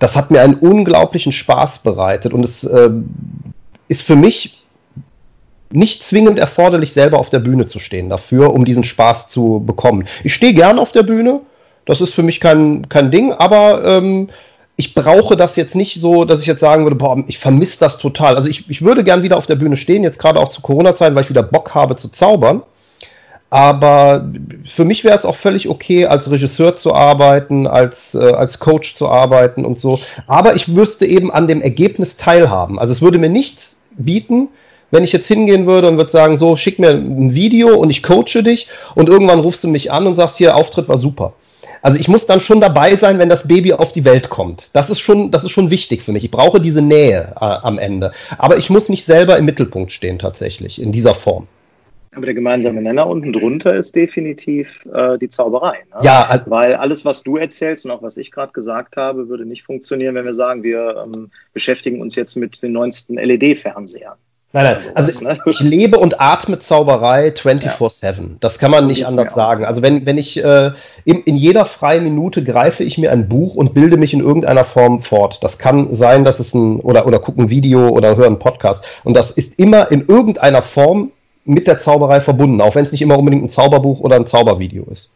[0.00, 2.90] Das hat mir einen unglaublichen Spaß bereitet und es äh,
[3.86, 4.64] ist für mich
[5.70, 10.08] nicht zwingend erforderlich, selber auf der Bühne zu stehen dafür, um diesen Spaß zu bekommen.
[10.24, 11.40] Ich stehe gern auf der Bühne,
[11.84, 14.28] das ist für mich kein, kein Ding, aber ähm,
[14.76, 17.98] ich brauche das jetzt nicht so, dass ich jetzt sagen würde, boah, ich vermisse das
[17.98, 18.36] total.
[18.36, 21.14] Also ich, ich würde gern wieder auf der Bühne stehen, jetzt gerade auch zu Corona-Zeiten,
[21.14, 22.62] weil ich wieder Bock habe zu zaubern.
[23.50, 24.28] Aber
[24.64, 28.94] für mich wäre es auch völlig okay, als Regisseur zu arbeiten, als, äh, als Coach
[28.94, 30.00] zu arbeiten und so.
[30.26, 32.80] Aber ich müsste eben an dem Ergebnis teilhaben.
[32.80, 34.48] Also es würde mir nichts bieten,
[34.90, 38.02] wenn ich jetzt hingehen würde und würde sagen, so, schick mir ein Video und ich
[38.02, 38.66] coache dich
[38.96, 41.34] und irgendwann rufst du mich an und sagst, hier, Auftritt war super.
[41.84, 44.70] Also ich muss dann schon dabei sein, wenn das Baby auf die Welt kommt.
[44.72, 46.24] Das ist schon, das ist schon wichtig für mich.
[46.24, 48.12] Ich brauche diese Nähe äh, am Ende.
[48.38, 51.46] Aber ich muss nicht selber im Mittelpunkt stehen tatsächlich in dieser Form.
[52.14, 55.84] Aber der gemeinsame Nenner unten drunter ist definitiv äh, die Zauberei.
[55.92, 56.00] Ne?
[56.04, 59.44] Ja, also, weil alles, was du erzählst und auch was ich gerade gesagt habe, würde
[59.44, 64.16] nicht funktionieren, wenn wir sagen, wir ähm, beschäftigen uns jetzt mit den neuesten LED-Fernsehern.
[64.54, 65.36] Nein, nein, also ne?
[65.46, 68.04] ich lebe und atme Zauberei 24-7.
[68.04, 68.12] Ja.
[68.38, 69.64] Das kann man nicht anders sagen.
[69.64, 70.70] Also wenn, wenn ich äh,
[71.04, 74.64] in, in jeder freien Minute greife ich mir ein Buch und bilde mich in irgendeiner
[74.64, 75.42] Form fort.
[75.42, 78.84] Das kann sein, dass es ein oder, oder gucke ein Video oder höre einen Podcast.
[79.02, 81.10] Und das ist immer in irgendeiner Form
[81.44, 84.84] mit der Zauberei verbunden, auch wenn es nicht immer unbedingt ein Zauberbuch oder ein Zaubervideo
[84.84, 85.10] ist.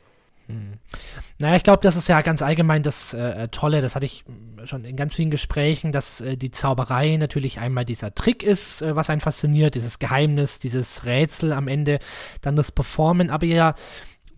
[1.40, 4.24] Naja, ich glaube, das ist ja ganz allgemein das äh, Tolle, das hatte ich
[4.64, 8.96] schon in ganz vielen Gesprächen, dass äh, die Zauberei natürlich einmal dieser Trick ist, äh,
[8.96, 12.00] was einen fasziniert, dieses Geheimnis, dieses Rätsel am Ende,
[12.40, 13.74] dann das Performen, aber ja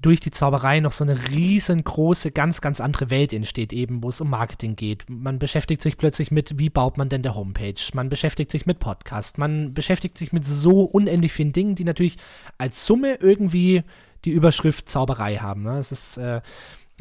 [0.03, 4.21] durch die Zauberei noch so eine riesengroße, ganz, ganz andere Welt entsteht, eben, wo es
[4.21, 5.05] um Marketing geht.
[5.09, 7.75] Man beschäftigt sich plötzlich mit, wie baut man denn der Homepage?
[7.93, 9.37] Man beschäftigt sich mit Podcast.
[9.37, 12.17] Man beschäftigt sich mit so unendlich vielen Dingen, die natürlich
[12.57, 13.83] als Summe irgendwie
[14.25, 15.63] die Überschrift Zauberei haben.
[15.63, 15.79] Ne?
[15.79, 16.41] Es ist äh,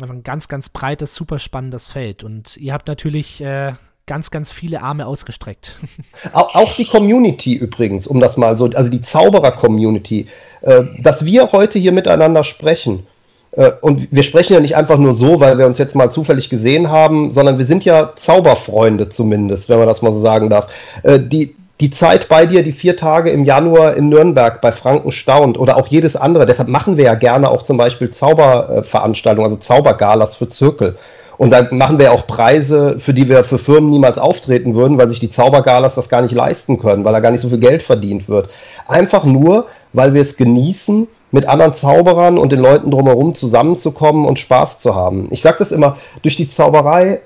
[0.08, 2.24] ein ganz, ganz breites, super spannendes Feld.
[2.24, 3.74] Und ihr habt natürlich äh,
[4.06, 5.78] ganz, ganz viele Arme ausgestreckt.
[6.34, 10.28] Auch, auch, die Community übrigens, um das mal so, also die Zauberer-Community,
[10.62, 13.06] äh, dass wir heute hier miteinander sprechen.
[13.52, 16.50] Äh, und wir sprechen ja nicht einfach nur so, weil wir uns jetzt mal zufällig
[16.50, 20.72] gesehen haben, sondern wir sind ja Zauberfreunde zumindest, wenn man das mal so sagen darf.
[21.04, 25.12] Äh, die, die Zeit bei dir, die vier Tage im Januar in Nürnberg bei Franken
[25.12, 26.46] staunt oder auch jedes andere.
[26.46, 30.98] Deshalb machen wir ja gerne auch zum Beispiel Zauberveranstaltungen, also Zaubergalas für Zirkel.
[31.38, 35.08] Und dann machen wir auch Preise, für die wir für Firmen niemals auftreten würden, weil
[35.08, 37.82] sich die Zaubergalas das gar nicht leisten können, weil da gar nicht so viel Geld
[37.82, 38.50] verdient wird.
[38.90, 44.38] Einfach nur, weil wir es genießen, mit anderen Zauberern und den Leuten drumherum zusammenzukommen und
[44.38, 45.28] Spaß zu haben.
[45.32, 47.22] Ich sage das immer, durch die Zauberei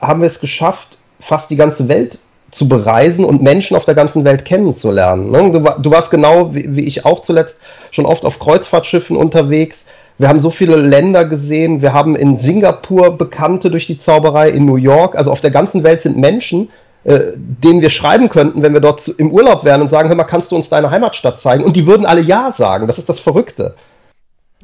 [0.00, 2.20] haben wir es geschafft, fast die ganze Welt
[2.50, 5.30] zu bereisen und Menschen auf der ganzen Welt kennenzulernen.
[5.30, 5.50] Ne?
[5.52, 7.58] Du, du warst genau wie, wie ich auch zuletzt
[7.90, 9.86] schon oft auf Kreuzfahrtschiffen unterwegs.
[10.18, 11.80] Wir haben so viele Länder gesehen.
[11.80, 15.16] Wir haben in Singapur Bekannte durch die Zauberei, in New York.
[15.16, 16.68] Also auf der ganzen Welt sind Menschen,
[17.04, 20.24] äh, denen wir schreiben könnten, wenn wir dort im Urlaub wären und sagen, hör mal,
[20.24, 21.64] kannst du uns deine Heimatstadt zeigen?
[21.64, 22.86] Und die würden alle Ja sagen.
[22.86, 23.74] Das ist das Verrückte.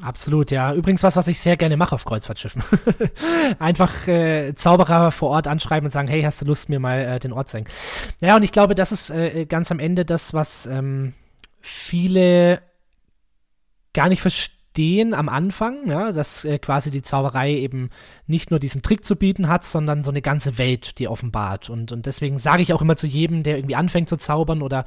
[0.03, 0.75] Absolut, ja.
[0.75, 2.63] Übrigens was, was ich sehr gerne mache auf Kreuzfahrtschiffen.
[3.59, 7.19] Einfach äh, Zauberer vor Ort anschreiben und sagen, hey, hast du Lust, mir mal äh,
[7.19, 7.67] den Ort zeigen?
[8.21, 11.15] Ja, und ich glaube, das ist äh, ganz am Ende das, was ähm,
[11.61, 12.61] viele
[13.95, 17.89] gar nicht verstehen Ideen am Anfang, ja, dass äh, quasi die Zauberei eben
[18.27, 21.71] nicht nur diesen Trick zu bieten hat, sondern so eine ganze Welt, die offenbart.
[21.71, 24.85] Und, und deswegen sage ich auch immer zu jedem, der irgendwie anfängt zu zaubern oder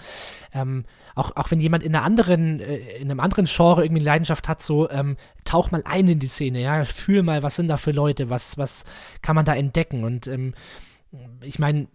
[0.54, 0.86] ähm,
[1.16, 4.62] auch, auch wenn jemand in einer anderen, äh, in einem anderen Genre irgendwie Leidenschaft hat,
[4.62, 7.92] so ähm, tauch mal ein in die Szene, ja, fühl mal, was sind da für
[7.92, 8.84] Leute, was, was
[9.24, 10.04] kann man da entdecken?
[10.04, 10.54] Und ähm,
[11.42, 11.88] ich meine,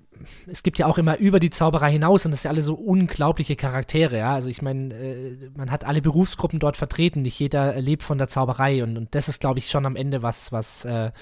[0.47, 2.75] es gibt ja auch immer über die Zauberei hinaus und das sind ja alle so
[2.75, 4.35] unglaubliche Charaktere, ja.
[4.35, 8.29] Also ich meine, äh, man hat alle Berufsgruppen dort vertreten, nicht jeder lebt von der
[8.29, 11.13] Zauberei und, und das ist, glaube ich, schon am Ende was, was äh,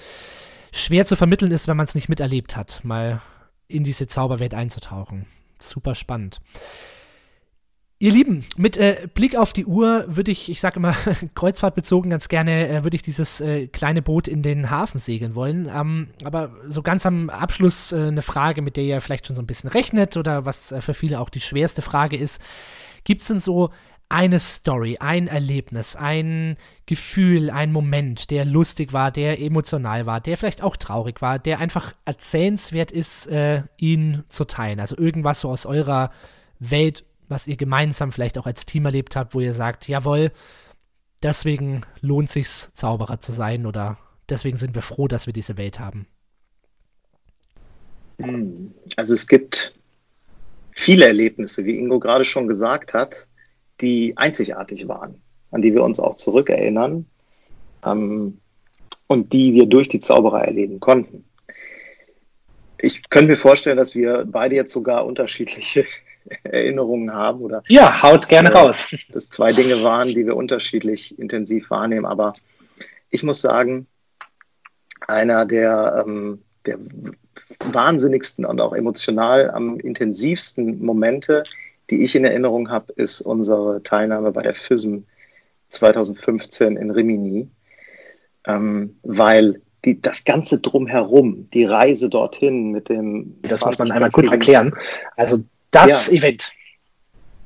[0.71, 3.21] schwer zu vermitteln ist, wenn man es nicht miterlebt hat, mal
[3.67, 5.25] in diese Zauberwelt einzutauchen.
[5.59, 6.41] Super spannend.
[8.03, 10.93] Ihr Lieben, mit äh, Blick auf die Uhr würde ich, ich sage immer
[11.35, 15.71] kreuzfahrtbezogen ganz gerne, äh, würde ich dieses äh, kleine Boot in den Hafen segeln wollen.
[15.73, 19.41] Ähm, aber so ganz am Abschluss äh, eine Frage, mit der ihr vielleicht schon so
[19.41, 22.41] ein bisschen rechnet oder was äh, für viele auch die schwerste Frage ist.
[23.05, 23.69] Gibt es denn so
[24.09, 30.35] eine Story, ein Erlebnis, ein Gefühl, ein Moment, der lustig war, der emotional war, der
[30.35, 34.81] vielleicht auch traurig war, der einfach erzählenswert ist, äh, ihn zu teilen?
[34.81, 36.11] Also irgendwas so aus eurer
[36.59, 40.31] Welt was ihr gemeinsam vielleicht auch als Team erlebt habt, wo ihr sagt, jawohl,
[41.21, 43.97] deswegen lohnt sich's, Zauberer zu sein oder
[44.29, 46.07] deswegen sind wir froh, dass wir diese Welt haben?
[48.21, 49.75] Hm, also es gibt
[50.71, 53.27] viele Erlebnisse, wie Ingo gerade schon gesagt hat,
[53.81, 55.21] die einzigartig waren,
[55.51, 57.05] an die wir uns auch zurückerinnern
[57.85, 58.39] ähm,
[59.07, 61.25] und die wir durch die Zauberer erleben konnten.
[62.77, 65.85] Ich könnte mir vorstellen, dass wir beide jetzt sogar unterschiedliche
[66.43, 68.95] Erinnerungen haben oder ja, haut gerne äh, raus.
[69.09, 72.05] Das zwei Dinge waren, die wir unterschiedlich intensiv wahrnehmen.
[72.05, 72.33] Aber
[73.09, 73.87] ich muss sagen,
[75.07, 76.79] einer der, ähm, der
[77.59, 81.43] wahnsinnigsten und auch emotional am intensivsten Momente,
[81.89, 84.99] die ich in Erinnerung habe, ist unsere Teilnahme bei der FISM
[85.69, 87.49] 2015 in Rimini,
[88.45, 93.35] ähm, weil die, das Ganze drumherum, die Reise dorthin mit dem.
[93.41, 94.75] Das muss man einmal kurz erklären.
[95.17, 95.43] Also
[95.73, 96.13] das ja.
[96.13, 96.51] Event.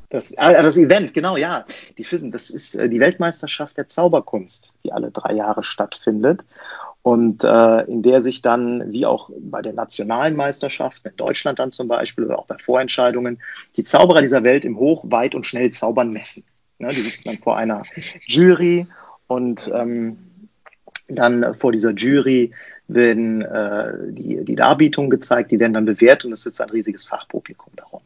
[0.09, 1.65] Das, ah, das Event, genau, ja.
[1.97, 6.45] Die FISM, das ist äh, die Weltmeisterschaft der Zauberkunst, die alle drei Jahre stattfindet
[7.01, 11.71] und äh, in der sich dann, wie auch bei der nationalen Meisterschaft, in Deutschland dann
[11.71, 13.39] zum Beispiel oder auch bei Vorentscheidungen,
[13.75, 16.43] die Zauberer dieser Welt im Hoch-, Weit- und Schnellzaubern messen.
[16.79, 16.89] Ne?
[16.89, 17.83] Die sitzen dann vor einer
[18.27, 18.87] Jury
[19.27, 20.17] und ähm,
[21.09, 22.51] dann vor dieser Jury
[22.87, 27.05] werden äh, die, die Darbietungen gezeigt, die werden dann bewertet und es sitzt ein riesiges
[27.05, 28.01] Fachpublikum darum.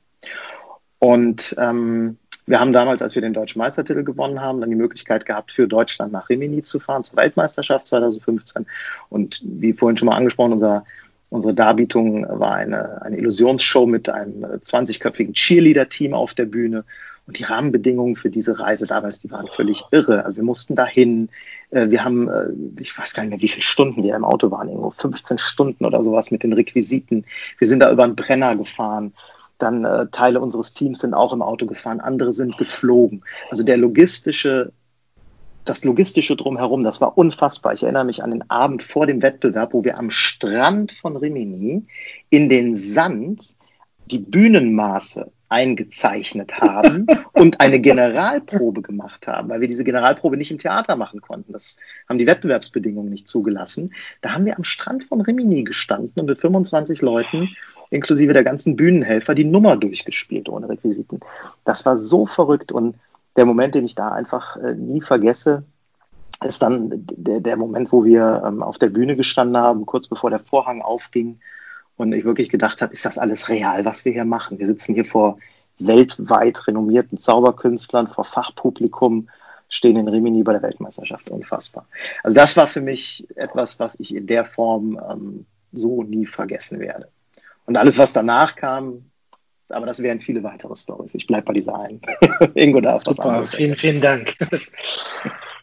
[1.04, 5.26] Und ähm, wir haben damals, als wir den deutschen Meistertitel gewonnen haben, dann die Möglichkeit
[5.26, 8.68] gehabt, für Deutschland nach Rimini zu fahren, zur Weltmeisterschaft 2015.
[9.10, 10.86] Und wie vorhin schon mal angesprochen, unser,
[11.32, 16.84] unsere Darbietung war eine, eine Illusionsshow mit einem 20-köpfigen Cheerleader-Team auf der Bühne.
[17.26, 20.24] Und die Rahmenbedingungen für diese Reise damals, die waren völlig irre.
[20.24, 21.30] Also wir mussten dahin.
[21.72, 22.50] Äh, wir haben, äh,
[22.80, 25.84] ich weiß gar nicht mehr, wie viele Stunden wir im Auto waren, irgendwo 15 Stunden
[25.84, 27.26] oder sowas mit den Requisiten.
[27.58, 29.14] Wir sind da über einen Brenner gefahren.
[29.62, 33.24] Dann äh, Teile unseres Teams sind auch im Auto gefahren, andere sind geflogen.
[33.50, 34.72] Also der logistische,
[35.66, 37.74] das logistische drumherum, das war unfassbar.
[37.74, 41.86] Ich erinnere mich an den Abend vor dem Wettbewerb, wo wir am Strand von Rimini
[42.30, 43.56] in den Sand
[44.08, 50.60] die Bühnenmaße eingezeichnet haben und eine Generalprobe gemacht haben, weil wir diese Generalprobe nicht im
[50.60, 51.54] Theater machen konnten.
[51.54, 53.94] Das haben die Wettbewerbsbedingungen nicht zugelassen.
[54.22, 57.50] Da haben wir am Strand von Rimini gestanden und mit 25 Leuten
[57.92, 61.20] inklusive der ganzen Bühnenhelfer, die Nummer durchgespielt ohne Requisiten.
[61.64, 62.96] Das war so verrückt und
[63.36, 65.64] der Moment, den ich da einfach äh, nie vergesse,
[66.44, 70.30] ist dann der, der Moment, wo wir ähm, auf der Bühne gestanden haben, kurz bevor
[70.30, 71.40] der Vorhang aufging
[71.98, 74.58] und ich wirklich gedacht habe, ist das alles real, was wir hier machen?
[74.58, 75.38] Wir sitzen hier vor
[75.78, 79.30] weltweit renommierten Zauberkünstlern, vor Fachpublikum,
[79.70, 81.30] stehen in Rimini bei der Weltmeisterschaft.
[81.30, 81.86] Unfassbar.
[82.24, 86.80] Also das war für mich etwas, was ich in der Form ähm, so nie vergessen
[86.80, 87.08] werde.
[87.66, 89.12] Und alles, was danach kam,
[89.70, 91.16] aber das wären viele weitere Stories.
[91.16, 92.02] Ich bleibe bei dieser einen.
[92.56, 93.56] Ingo darf was anderes.
[93.56, 94.36] Vielen, vielen Dank.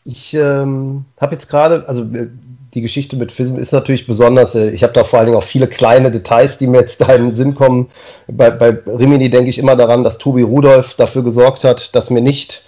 [0.05, 2.29] Ich ähm, habe jetzt gerade, also äh,
[2.73, 4.55] die Geschichte mit FISM ist natürlich besonders.
[4.55, 7.13] Äh, ich habe da vor allen Dingen auch viele kleine Details, die mir jetzt da
[7.13, 7.91] in den Sinn kommen.
[8.27, 12.23] Bei, bei Rimini denke ich immer daran, dass Tobi Rudolph dafür gesorgt hat, dass mir
[12.23, 12.65] nicht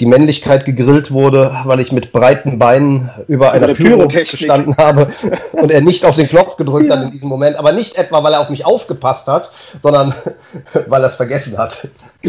[0.00, 5.12] die Männlichkeit gegrillt wurde, weil ich mit breiten Beinen über einer Pyro gestanden habe
[5.52, 6.96] und er nicht auf den Knopf gedrückt ja.
[6.96, 9.50] hat in diesem Moment, aber nicht etwa, weil er auf mich aufgepasst hat,
[9.82, 10.14] sondern
[10.86, 11.88] weil er es vergessen hat.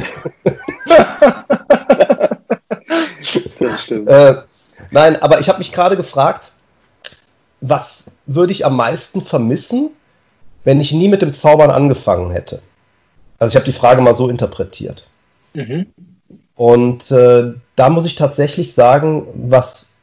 [3.59, 4.09] das stimmt.
[4.09, 4.36] Äh,
[4.91, 6.51] nein, aber ich habe mich gerade gefragt,
[7.61, 9.89] was würde ich am meisten vermissen,
[10.63, 12.61] wenn ich nie mit dem Zaubern angefangen hätte?
[13.39, 15.07] Also ich habe die Frage mal so interpretiert.
[15.53, 15.88] Mhm.
[16.58, 19.93] Und äh, da muss ich tatsächlich sagen, was,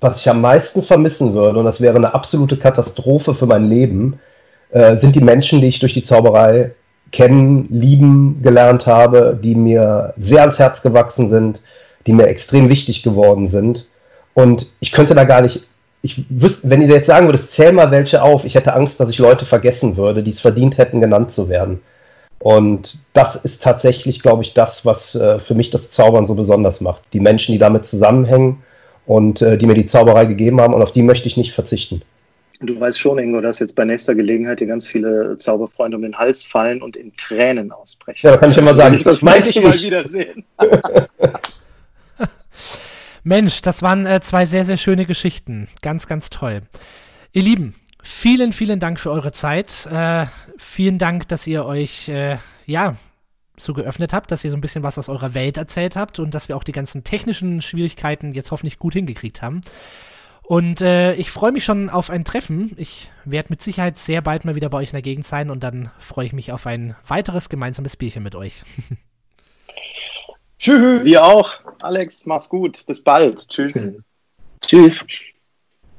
[0.00, 4.20] was ich am meisten vermissen würde, und das wäre eine absolute Katastrophe für mein Leben,
[4.70, 6.72] äh, sind die Menschen, die ich durch die Zauberei
[7.10, 11.60] kennen, lieben gelernt habe, die mir sehr ans Herz gewachsen sind,
[12.06, 13.86] die mir extrem wichtig geworden sind.
[14.32, 15.66] Und ich könnte da gar nicht,
[16.02, 19.10] ich wüsste, wenn ihr jetzt sagen würdet, zähl mal welche auf, ich hätte Angst, dass
[19.10, 21.80] ich Leute vergessen würde, die es verdient hätten, genannt zu werden.
[22.40, 26.80] Und das ist tatsächlich, glaube ich, das, was äh, für mich das Zaubern so besonders
[26.80, 27.02] macht.
[27.12, 28.62] Die Menschen, die damit zusammenhängen
[29.06, 32.02] und äh, die mir die Zauberei gegeben haben und auf die möchte ich nicht verzichten.
[32.60, 36.16] Du weißt schon, Ingo, dass jetzt bei nächster Gelegenheit dir ganz viele Zauberfreunde um den
[36.16, 38.26] Hals fallen und in Tränen ausbrechen.
[38.26, 38.94] Ja, kann ich immer sagen.
[38.94, 40.44] Ich das meinte ich mal wiedersehen.
[43.22, 45.68] Mensch, das waren äh, zwei sehr, sehr schöne Geschichten.
[45.82, 46.62] Ganz, ganz toll.
[47.32, 49.86] Ihr Lieben, Vielen, vielen Dank für eure Zeit.
[49.86, 50.26] Äh,
[50.58, 52.96] vielen Dank, dass ihr euch, äh, ja,
[53.58, 56.34] so geöffnet habt, dass ihr so ein bisschen was aus eurer Welt erzählt habt und
[56.34, 59.60] dass wir auch die ganzen technischen Schwierigkeiten jetzt hoffentlich gut hingekriegt haben.
[60.42, 62.72] Und äh, ich freue mich schon auf ein Treffen.
[62.76, 65.62] Ich werde mit Sicherheit sehr bald mal wieder bei euch in der Gegend sein und
[65.62, 68.62] dann freue ich mich auf ein weiteres gemeinsames Bierchen mit euch.
[70.58, 71.04] Tschüss.
[71.04, 71.52] Wir auch.
[71.80, 72.84] Alex, mach's gut.
[72.86, 73.48] Bis bald.
[73.48, 73.92] Tschüss.
[74.60, 75.04] Tschüss.